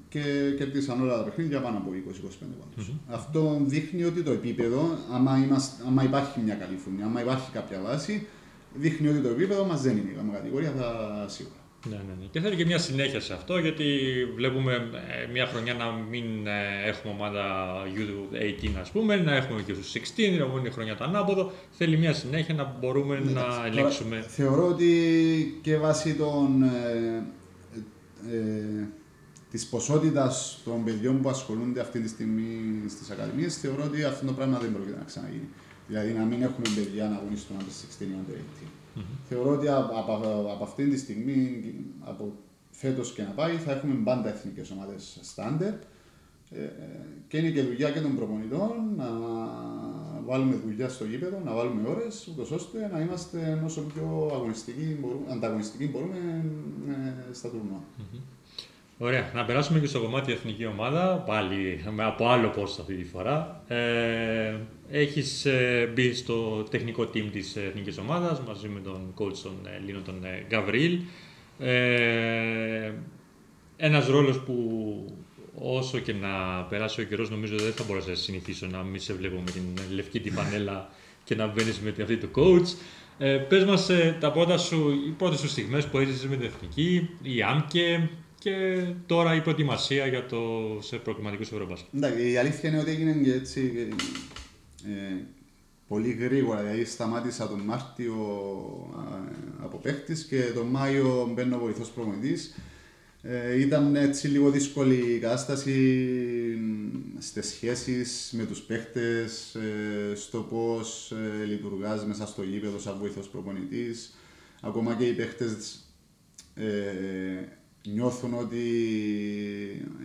[0.10, 0.22] και
[0.58, 2.92] κερδίσαν όλα τα παιχνίδια πάνω από 20-25 πόντους.
[3.08, 7.82] Αυτό δείχνει ότι το επίπεδο, άμα, είμαστε, άμα υπάρχει μια καλή φουρνιά, άμα υπάρχει κάποια
[7.82, 8.28] βάση,
[8.74, 11.56] δείχνει ότι το επίπεδο μας δεν είναι η γάμα κατηγορία, θα σίγουρα.
[11.90, 12.26] Ναι, ναι, ναι.
[12.32, 13.86] Και θέλει και μια συνέχεια σε αυτό γιατί
[14.36, 19.74] βλέπουμε ε, μια χρονιά να μην ε, έχουμε ομάδα U18 ας πούμε, να έχουμε και
[19.74, 21.52] στους 16, την επόμενη χρονιά το ανάποδο.
[21.72, 24.26] Θέλει μια συνέχεια να μπορούμε να Τώρα, ελέγξουμε.
[24.28, 27.24] Θεωρώ ότι και βάσει των, ε,
[28.32, 28.88] ε,
[29.52, 32.50] της ποσότητας των παιδιών που ασχολούνται αυτή τη στιγμή
[32.90, 35.50] στις ακαδημίες, θεωρώ ότι αυτό το πράγμα δεν πρόκειται να ξαναγίνει.
[35.88, 38.68] Δηλαδή να μην έχουμε παιδιά να αγωνιστούν under 16 ή under 18.
[39.30, 40.14] Θεωρώ ότι από, από,
[40.54, 41.64] από αυτή τη στιγμή,
[42.00, 42.34] από
[42.72, 45.74] φέτος και να πάει, θα έχουμε πάντα εθνικές ομάδες στάντερ
[46.50, 46.70] ε,
[47.28, 49.10] και είναι και δουλειά και των προπονητών να
[50.26, 55.32] βάλουμε δουλειά στο γήπεδο, να βάλουμε ώρες, ούτως ώστε να είμαστε όσο πιο αγωνιστικοί, μπορούμε,
[55.32, 56.46] ανταγωνιστικοί μπορούμε
[56.90, 57.84] ε, στα τουρνουά.
[59.04, 63.04] Ωραία, να περάσουμε και στο κομμάτι εθνική ομάδα, πάλι με από άλλο πώς αυτή τη
[63.04, 63.64] φορά.
[63.68, 64.56] Ε,
[64.92, 69.82] έχεις ε, μπει στο τεχνικό team της εθνικής ομάδας μαζί με τον coach τον ε,
[69.86, 71.00] Λίνο τον ε, Γκαβρίλ.
[71.60, 72.92] Ε,
[73.78, 74.56] ένας ρόλος που
[75.56, 79.14] όσο και να περάσει ο καιρός νομίζω δεν θα μπορέσω να συνηθίσω να μην σε
[79.14, 79.64] βλέπω με την
[79.96, 80.90] λευκή την πανέλα
[81.26, 82.76] και να μπαίνεις με την αυτή του coach.
[83.18, 86.46] Ε, πες μας ε, τα πρώτα σου, οι πρώτες σου στιγμές που έζησες με την
[86.46, 88.10] εθνική, η ΆΜΚΕ
[88.42, 90.40] και τώρα η προετοιμασία για το
[90.82, 91.94] σε προκριματικούς Ευρωμπάσκετ.
[91.94, 93.90] Εντάξει, η αλήθεια είναι ότι έγινε και έτσι
[94.86, 95.16] ε,
[95.88, 96.62] πολύ γρήγορα.
[96.62, 98.16] Δηλαδή σταμάτησα τον Μάρτιο
[98.96, 102.56] ε, από παίχτης και τον Μάιο μπαίνω βοηθός προπονητής.
[103.22, 106.06] Ε, ήταν έτσι λίγο δύσκολη η κατάσταση
[107.20, 113.28] στις σχέσεις με τους παίχτες, ε, στο πώς ε, λειτουργάς μέσα στο γήπεδο σαν βοηθός
[113.28, 114.16] προπονητής.
[114.62, 115.86] Ακόμα και οι παίχτες
[116.56, 118.66] ε, νιώθουν ότι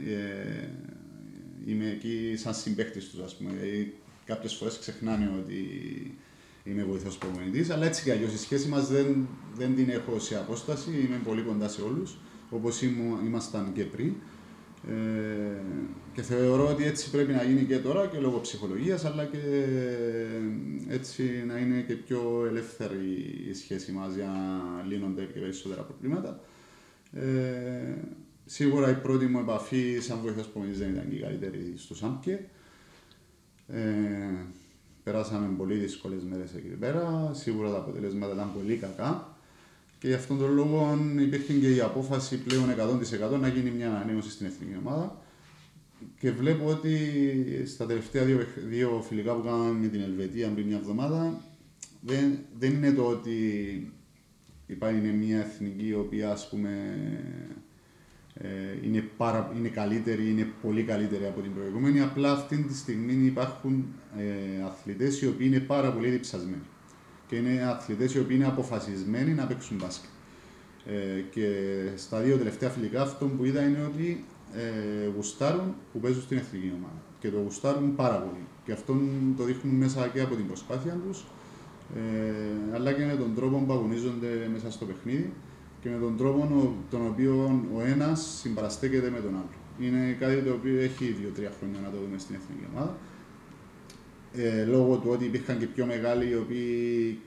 [0.07, 0.69] ε,
[1.67, 3.51] είμαι εκεί σαν συμπαίχτης τους, ας πούμε.
[3.51, 5.61] Δηλαδή, κάποιες φορές ξεχνάνε ότι
[6.65, 10.37] είμαι βοηθός προπονητής, αλλά έτσι κι αλλιώς η σχέση μας δεν, δεν την έχω σε
[10.37, 12.17] απόσταση, είμαι πολύ κοντά σε όλους,
[12.51, 14.13] όπως ήμου, ήμασταν και πριν.
[14.89, 15.63] Ε,
[16.15, 19.39] και θεωρώ ότι έτσι πρέπει να γίνει και τώρα και λόγω ψυχολογίας, αλλά και
[20.89, 23.05] έτσι να είναι και πιο ελεύθερη
[23.51, 26.41] η σχέση μας για να λύνονται και περισσότερα προβλήματα.
[27.13, 27.95] Ε,
[28.45, 32.49] σίγουρα η πρώτη μου επαφή σαν βοηθός προπονητής δεν ήταν και η καλύτερη στο ΣΑΜΚΕ.
[33.69, 33.81] Ε,
[35.03, 37.31] περάσαμε πολύ δύσκολες μέρες εκεί πέρα.
[37.35, 39.37] Σίγουρα τα αποτελέσματα ήταν πολύ κακά.
[39.99, 42.65] Και γι' αυτόν τον λόγο υπήρχε και η απόφαση πλέον
[43.35, 45.21] 100% να γίνει μια ανανέωση στην εθνική ομάδα.
[46.21, 46.97] Και βλέπω ότι
[47.67, 51.41] στα τελευταία δύο, παιχ- δύο φιλικά που κάναμε με την Ελβετία πριν μια εβδομάδα
[52.01, 53.33] δεν, δεν είναι το ότι
[54.67, 56.71] υπάρχει είναι μια εθνική η οποία ας πούμε
[58.35, 58.49] ε,
[58.83, 62.01] είναι, πάρα, είναι καλύτερη, είναι πολύ καλύτερη από την προηγούμενη.
[62.01, 63.87] Απλά αυτή τη στιγμή υπάρχουν
[64.19, 66.63] ε, αθλητές οι οποίοι είναι πάρα πολύ διψασμένοι.
[67.27, 70.11] Και είναι αθλητές οι οποίοι είναι αποφασισμένοι να παίξουν μπάσκετ.
[70.87, 71.49] Ε, και
[71.97, 76.73] στα δύο τελευταία φιλικά αυτό που είδα είναι ότι ε, γουστάρουν που παίζουν στην εθνική
[76.77, 77.03] ομάδα.
[77.19, 78.47] Και το γουστάρουν πάρα πολύ.
[78.65, 78.97] Και αυτό
[79.37, 81.25] το δείχνουν μέσα και από την προσπάθεια τους,
[81.95, 85.33] ε, αλλά και με τον τρόπο που αγωνίζονται μέσα στο παιχνίδι
[85.81, 89.49] και με τον τρόπο ο- τον οποίο ο ένας συμπαραστέκεται με τον άλλο.
[89.81, 92.97] Είναι κάτι το οποίο έχει δύο-τρία χρόνια να το δούμε στην εθνική ομάδα.
[94.35, 97.19] Ε, λόγω του ότι υπήρχαν και πιο μεγάλοι οι οποίοι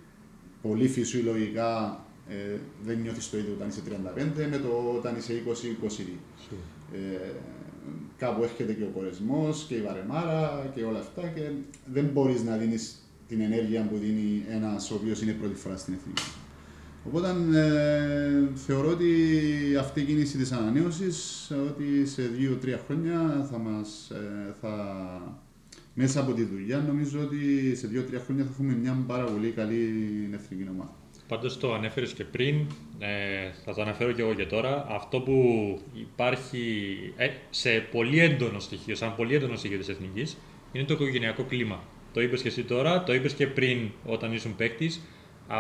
[0.62, 6.18] πολύ φυσιολογικά ε, δεν νιώθεις το ίδιο όταν είσαι 35 με το όταν είσαι 20-22.
[6.94, 7.32] Ε,
[8.18, 11.42] κάπου έρχεται και ο κορεσμός και η βαρεμάρα και όλα αυτά και
[11.94, 15.94] δεν μπορείς να δίνεις την ενέργεια που δίνει ένας ο οποίος είναι πρώτη φορά στην
[15.94, 16.24] εθνική.
[17.08, 17.28] Οπότε
[17.60, 19.12] ε, θεωρώ ότι
[19.80, 24.74] αυτή η κίνηση της ανανέωσης ότι σε δύο-τρία χρόνια θα μας ε, θα,
[25.94, 29.90] μέσα από τη δουλειά νομίζω ότι σε δύο-τρία χρόνια θα έχουμε μια πάρα πολύ καλή
[30.34, 30.94] εθνική ομάδα.
[31.28, 32.56] Πάντως το ανέφερες και πριν,
[33.00, 34.86] ε, θα το αναφέρω και εγώ και τώρα.
[34.90, 35.34] Αυτό που
[35.94, 40.38] υπάρχει ε, σε πολύ έντονο στοιχείο, σαν πολύ έντονο στοιχείο της εθνικής,
[40.72, 41.84] είναι το οικογενειακό κλίμα.
[42.14, 45.02] Το είπες και εσύ τώρα, το είπες και πριν όταν ήσουν παίκτης.
[45.48, 45.58] Α,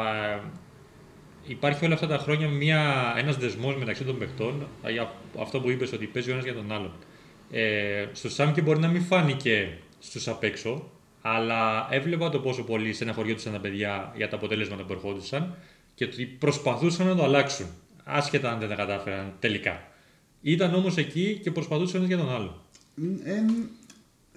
[1.47, 5.70] υπάρχει όλα αυτά τα χρόνια μια, ένας δεσμός μεταξύ των παιχτών, α, για αυτό που
[5.70, 6.93] είπες ότι παίζει ο ένας για τον άλλον.
[7.52, 10.91] Ε, στο Σάμκι μπορεί να μην φάνηκε στους απ' έξω,
[11.22, 15.56] αλλά έβλεπα το πόσο πολύ στεναχωριόντουσαν τα παιδιά για τα αποτελέσματα που ερχόντουσαν
[15.95, 17.68] και ότι προσπαθούσαν να το αλλάξουν,
[18.04, 19.84] άσχετα αν δεν τα κατάφεραν τελικά.
[20.41, 22.66] Ήταν όμως εκεί και προσπαθούσαν ένας για τον άλλο.
[23.24, 23.45] Ε,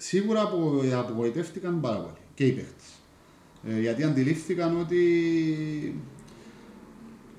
[0.02, 2.86] σίγουρα απο, απογοητεύτηκαν πάρα πολύ και οι παίχτες.
[3.68, 5.00] Ε, γιατί αντιλήφθηκαν ότι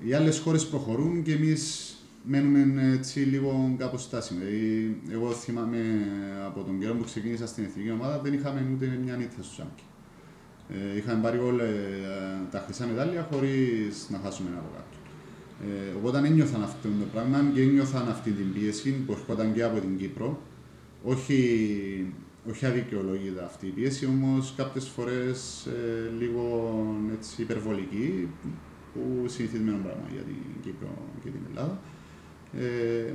[0.04, 1.94] οι άλλες χώρες προχωρούν και εμείς
[2.24, 4.44] μένουμε έτσι λίγο κάπως στάσιμοι.
[4.44, 5.78] Δηλαδή, εγώ θυμάμαι
[6.46, 9.82] από τον καιρό που ξεκίνησα στην εθνική ομάδα δεν είχαμε ούτε μια νύχτα στο Σάμκι.
[10.68, 14.96] Ε, είχαμε πάρει όλα ε, τα χρυσά μετάλλια χωρίς να χάσουμε ένα από κάτω.
[15.70, 19.80] Ε, οπότε ένιωθαν αυτό το πράγμα και ένιωθαν αυτή την πίεση που ερχόταν και από
[19.80, 20.42] την Κύπρο.
[21.04, 21.36] Όχι,
[22.50, 26.74] όχι αδικαιολόγητα αυτή η πίεση, όμως κάποιες φορές ε, λίγο
[27.18, 28.28] έτσι, υπερβολική,
[28.92, 30.88] που συνηθισμένο πράγμα για την Κύπρο
[31.22, 31.80] και την Ελλάδα.
[32.58, 33.12] Ε,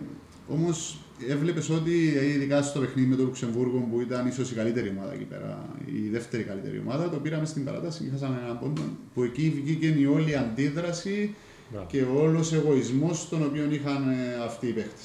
[0.52, 4.90] Όμως έβλεπες ότι ε, ειδικά στο παιχνίδι με το Λουξεμβούργο που ήταν ίσως η καλύτερη
[4.90, 8.82] ομάδα εκεί πέρα, η δεύτερη καλύτερη ομάδα, το πήραμε στην παράταση και χάσαμε έναν πόντο.
[9.14, 11.36] Που εκεί βγήκε η όλη αντίδραση
[11.72, 11.86] Μπράβο.
[11.90, 15.02] και ο όλο εγωισμός τον οποίο είχαν ε, αυτοί οι παίχτε.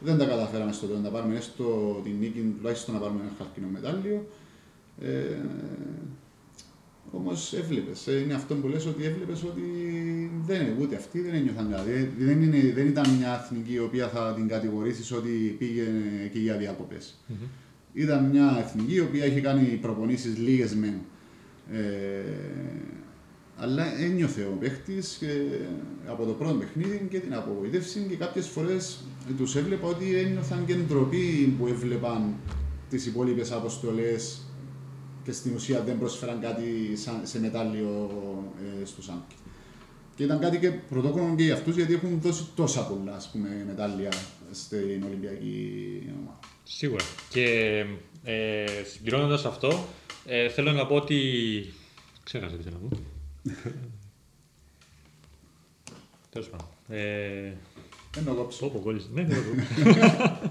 [0.00, 3.66] Δεν τα καταφέραμε στο τέλος να πάρουμε έστω την νίκη, τουλάχιστον να πάρουμε ένα χαλκινό
[3.72, 4.26] μετάλλιο.
[5.00, 5.36] Ε,
[7.12, 8.06] Όμως έβλεπες.
[8.06, 9.62] Είναι αυτό που λες ότι έβλεπες ότι
[10.46, 12.10] δεν είναι ούτε αυτοί δεν ένιωθαν κάτι.
[12.18, 16.56] Δεν, είναι, δεν ήταν μια εθνική η οποία θα την κατηγορήσεις ότι πήγαινε εκεί για
[16.56, 16.96] διακοπε
[17.92, 20.94] Ήταν μια εθνική η οποία είχε κάνει προπονήσεις λίγες μεν.
[21.72, 21.78] Ε,
[23.62, 25.18] αλλά ένιωθε ο παίχτης
[26.06, 29.04] από το πρώτο παιχνίδι και την απογοήτευση και κάποιες φορές
[29.36, 32.34] τους έβλεπα ότι ένιωθαν και ντροπή που έβλεπαν
[32.90, 34.42] τις υπόλοιπες αποστολές
[35.24, 38.10] και στην ουσία δεν προσφέραν κάτι σαν- σε μετάλλιο
[38.82, 39.30] ε, στο ΣΑΜΚ.
[40.14, 43.64] Και ήταν κάτι και πρωτόκολλο και για αυτούς γιατί έχουν δώσει τόσα πολλά ας πούμε,
[43.66, 44.10] μετάλλια
[44.50, 46.38] στην Ολυμπιακή ομάδα.
[46.64, 47.04] Σίγουρα.
[47.28, 47.44] Και
[48.24, 49.84] ε, συμπληρώνοντα αυτό,
[50.26, 51.18] ε, θέλω να πω ότι.
[52.24, 52.96] Ξέχασα τι θέλω να πω.
[56.30, 56.66] Τέλος πάντων.
[56.88, 57.52] Ε,
[58.14, 58.58] Δεν το κόψω.
[58.66, 59.08] Πω, πω, κόλλησε.
[59.12, 59.64] Ναι, ναι, ναι.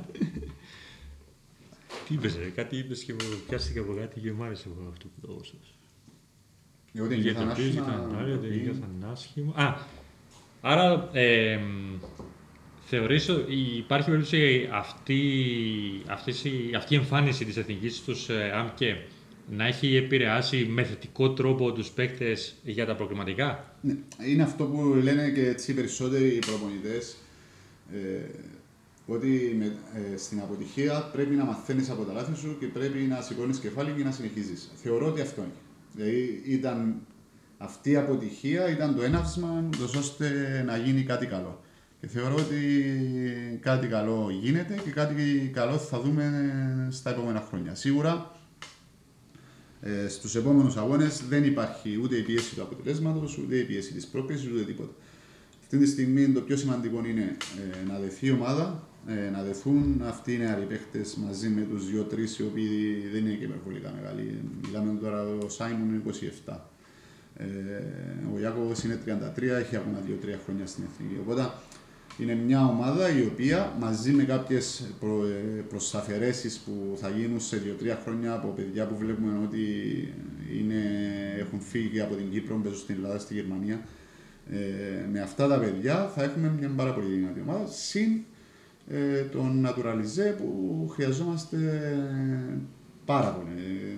[2.08, 5.08] Τι είπες, ρε, κάτι είπες και μου πιάστηκε από κάτι και μου άρεσε από αυτό
[5.08, 5.74] που το έδωσες.
[6.92, 8.56] Γιατί Για νιώθαν το οποίο άσχημα, ήταν άριο, δεν ντροπή.
[8.64, 9.54] νιώθαν άσχημα.
[9.56, 9.78] Α,
[10.62, 11.60] άρα ε,
[12.86, 15.22] θεωρείς ότι υπάρχει περίπτωση αυτή,
[16.08, 19.08] αυτής η- αυτή η εμφάνιση της εθνικής στους ε, ΑΜΚΕ
[19.50, 23.95] να έχει επηρεάσει με θετικό τρόπο τους παίκτες για τα προκριματικά; Ναι,
[24.28, 27.16] είναι αυτό που λένε και έτσι οι περισσότεροι προπονητές
[27.93, 27.97] ε,
[29.06, 33.22] ότι με, ε, στην αποτυχία πρέπει να μαθαίνεις από τα λάθη σου και πρέπει να
[33.22, 34.72] σηκώνεις κεφάλι και να συνεχίζεις.
[34.76, 35.52] Θεωρώ ότι αυτό είναι.
[35.93, 36.95] Δηλαδή ήταν
[37.58, 40.30] αυτή η αποτυχία ήταν το έναυσμα ούτως ώστε
[40.66, 41.64] να γίνει κάτι καλό.
[42.02, 42.60] Και θεωρώ ότι
[43.62, 46.32] κάτι καλό γίνεται και κάτι καλό θα δούμε
[46.91, 47.76] στα επόμενα χρόνια.
[47.76, 48.39] Σίγουρα
[49.82, 54.08] ε, στους επόμενους αγώνες δεν υπάρχει ούτε η πίεση του αποτελέσματος, ούτε η πίεση της
[54.08, 54.92] πρόκλησης, ούτε τίποτα.
[55.62, 57.38] Αυτή τη στιγμή το πιο σημαντικό είναι
[57.82, 61.90] ε, να δεθεί η ομάδα, ε, να δεθούν αυτοί οι νεαροί παίχτες μαζί με τους
[61.90, 64.42] δύο-τρεις οι οποίοι δεν είναι και υπερβολικά μεγάλοι.
[64.66, 66.02] Μιλάμε τώρα ο Σάιμον είναι
[66.46, 66.54] 27.
[67.36, 67.46] Ε,
[68.36, 71.20] ο Ιάκωβος είναι 33, έχει ακόμα 2-3 χρόνια στην Εθνική.
[71.22, 71.52] Οπότε
[72.20, 77.57] είναι μια ομάδα η οποία μαζί με κάποιες προ, ε, προσαφαιρέσεις που θα γίνουν σε
[77.57, 79.63] 2-3 χρόνια από παιδιά που βλέπουμε ότι
[80.59, 80.82] είναι,
[81.39, 83.80] έχουν φύγει από την Κύπρο, παίζουν στην Ελλάδα, στη Γερμανία.
[84.51, 87.67] Ε, με αυτά τα παιδιά θα έχουμε μια πάρα πολύ δυνατή ομάδα.
[87.67, 88.24] Συν
[88.88, 91.57] ε, τον Naturalize που χρειαζόμαστε
[93.05, 93.97] πάρα πολύ.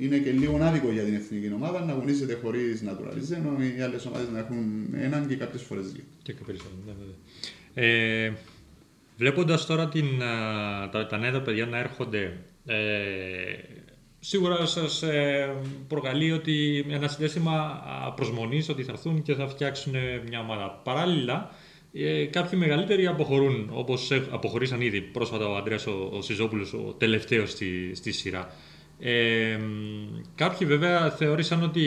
[0.00, 3.80] Ε, Είναι και λίγο άδικο για την εθνική ομάδα να αγωνίζεται χωρίς Naturalize, ενώ οι
[3.80, 6.04] άλλες ομάδες να έχουν έναν και κάποιες φορές δύο.
[6.22, 6.80] Και και περισσότερο.
[6.86, 7.16] Ναι, βέβαια.
[7.74, 8.32] Ε,
[9.16, 12.36] βλέποντας τώρα την, α, τα, τα νέα τα παιδιά να έρχονται,
[12.66, 12.74] ε,
[14.18, 15.54] σίγουρα σας ε,
[15.88, 20.80] προκαλεί ότι ένα συνέστημα α, προσμονής ότι θα έρθουν και θα φτιάξουν ε, μια ομάδα.
[20.84, 21.50] Παράλληλα,
[21.92, 26.94] ε, κάποιοι μεγαλύτεροι αποχωρούν, όπως ε, αποχωρήσαν ήδη πρόσφατα ο Ανδρέας ο, ο Σιζόπουλος, ο
[26.98, 28.54] τελευταίος στη, στη σειρά.
[28.98, 31.82] Ε, μ, κάποιοι βέβαια θεώρησαν ότι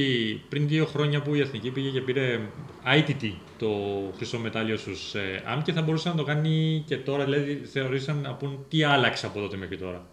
[0.50, 2.40] πριν δύο χρόνια που η Εθνική πήγε και πήρε
[2.86, 3.70] ITT το
[4.16, 8.22] χρυσό μετάλλιο στους ε, ΑΜ και θα μπορούσε να το κάνει και τώρα, δηλαδή θεωρήσαν
[8.22, 10.08] να πούν τι άλλαξε από τότε μέχρι τώρα.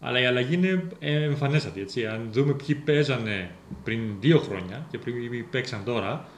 [0.00, 2.06] Αλλά η αλλαγή είναι ε, εμφανέστατη, έτσι.
[2.06, 3.50] Αν δούμε ποιοι παίζανε
[3.84, 6.28] πριν δύο χρόνια και ποιοι παίξαν τώρα,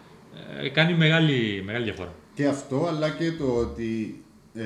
[0.63, 2.15] ε, κάνει μεγάλη, μεγάλη διαφορά.
[2.35, 4.23] Και αυτό, αλλά και το ότι
[4.55, 4.65] ε,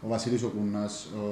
[0.00, 1.26] ο Βασίλης ο Κούνας, ο,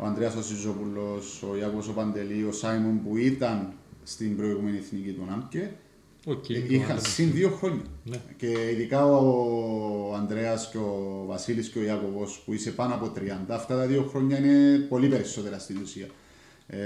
[0.00, 3.72] ο Ανδρέας ο Σιζόπουλος, ο Ιάκωβος ο Παντελή, ο Σάιμον που ήταν
[4.02, 5.72] στην προηγούμενη εθνική του ΝΑΜΚΕ,
[6.26, 7.82] Okay, Ε, Είχαν συν δύο χρόνια.
[8.04, 8.16] Ναι.
[8.36, 13.54] Και ειδικά ο Ανδρέας και ο Βασίλης και ο Ιάκωβος που είσαι πάνω από 30,
[13.54, 16.06] αυτά τα δύο χρόνια είναι πολύ περισσότερα στην ουσία.
[16.66, 16.78] Ε,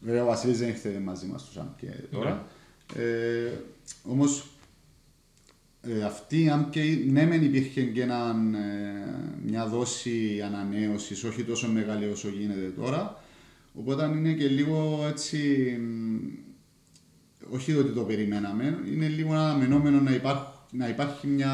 [0.00, 2.46] βέβαια ο Βασίλης δεν ήρθε μαζί μας στο ΣΑΜ και τώρα.
[2.96, 3.52] Ε,
[4.04, 4.46] όμως
[5.82, 8.58] ε, αυτή η ΑΜΚΕ, ναι μεν υπήρχε και έναν, ε,
[9.46, 13.22] μια δόση ανανέωσης, όχι τόσο μεγάλη όσο γίνεται τώρα,
[13.74, 15.76] οπότε είναι και λίγο έτσι
[17.50, 21.52] όχι ότι το περιμέναμε, είναι λίγο αναμενόμενο να υπάρχει, να υπάρχει μια.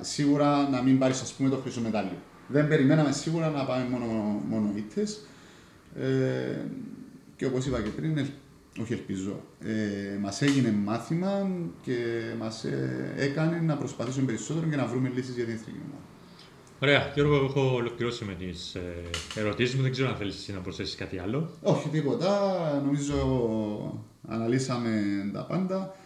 [0.00, 2.16] σίγουρα να μην πάρεις ας πούμε το χρυσό μετάλλιο.
[2.48, 4.04] Δεν περιμέναμε σίγουρα να πάμε μόνο,
[4.48, 5.26] μόνο ήττες.
[6.00, 6.60] Ε,
[7.36, 8.26] και όπως είπα και πριν, ελ-
[8.80, 11.50] όχι ελπίζω, ε, μας έγινε μάθημα
[11.82, 11.96] και
[12.38, 16.04] μας ε, έκανε να προσπαθήσουμε περισσότερο και να βρούμε λύσεις για την εθνική ομάδα.
[16.82, 17.10] Ωραία.
[17.14, 19.82] Γιώργο, εγώ έχω ολοκληρώσει με τις ε, ερωτήσεις μου.
[19.82, 21.50] Δεν ξέρω αν θέλεις εσύ να προσθέσεις κάτι άλλο.
[21.62, 24.90] Όχι τίποτα, νομίζω αναλύσαμε
[25.32, 25.96] τα πάντα.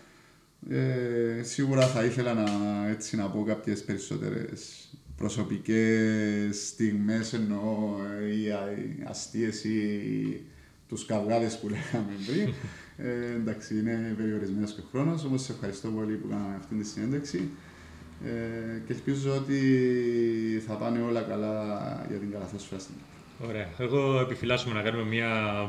[0.70, 2.48] Ε, σίγουρα θα ήθελα να,
[2.88, 10.44] έτσι, να πω κάποιες περισσότερες προσωπικές στιγμές εννοώ ε, ή α- ή αστείες ή
[10.90, 12.54] τους καυγάδες που λέγαμε πριν.
[12.96, 16.86] Ε, εντάξει, είναι περιορισμένος και ο χρόνος, όμως σε ευχαριστώ πολύ που κάναμε αυτή τη
[16.86, 17.48] συνέντευξη
[18.24, 19.58] ε, και ελπίζω ότι
[20.66, 21.54] θα πάνε όλα καλά
[22.08, 23.18] για την καλαθόσφαιρα στην Ελλάδα.
[23.48, 23.68] Ωραία.
[23.78, 25.28] Εγώ επιφυλάσσομαι να κάνουμε μια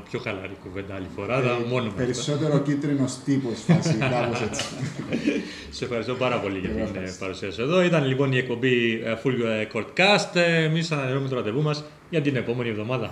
[0.10, 1.42] πιο χαλαρή κουβέντα άλλη φορά.
[1.42, 2.02] θα μόνο με αυτό.
[2.02, 4.64] Ε, Περισσότερο κίτρινος τύπος φάση, κάπως έτσι.
[5.70, 7.20] Σε ευχαριστώ πάρα πολύ για Εγώ την ε, ευχαριστώ.
[7.26, 7.84] παρουσία σου εδώ.
[7.84, 10.36] Ήταν λοιπόν η εκπομπή ε, Full ε, Courtcast.
[10.36, 13.12] Εμείς ανανεώνουμε το ραντεβού μας για την επόμενη εβδομάδα.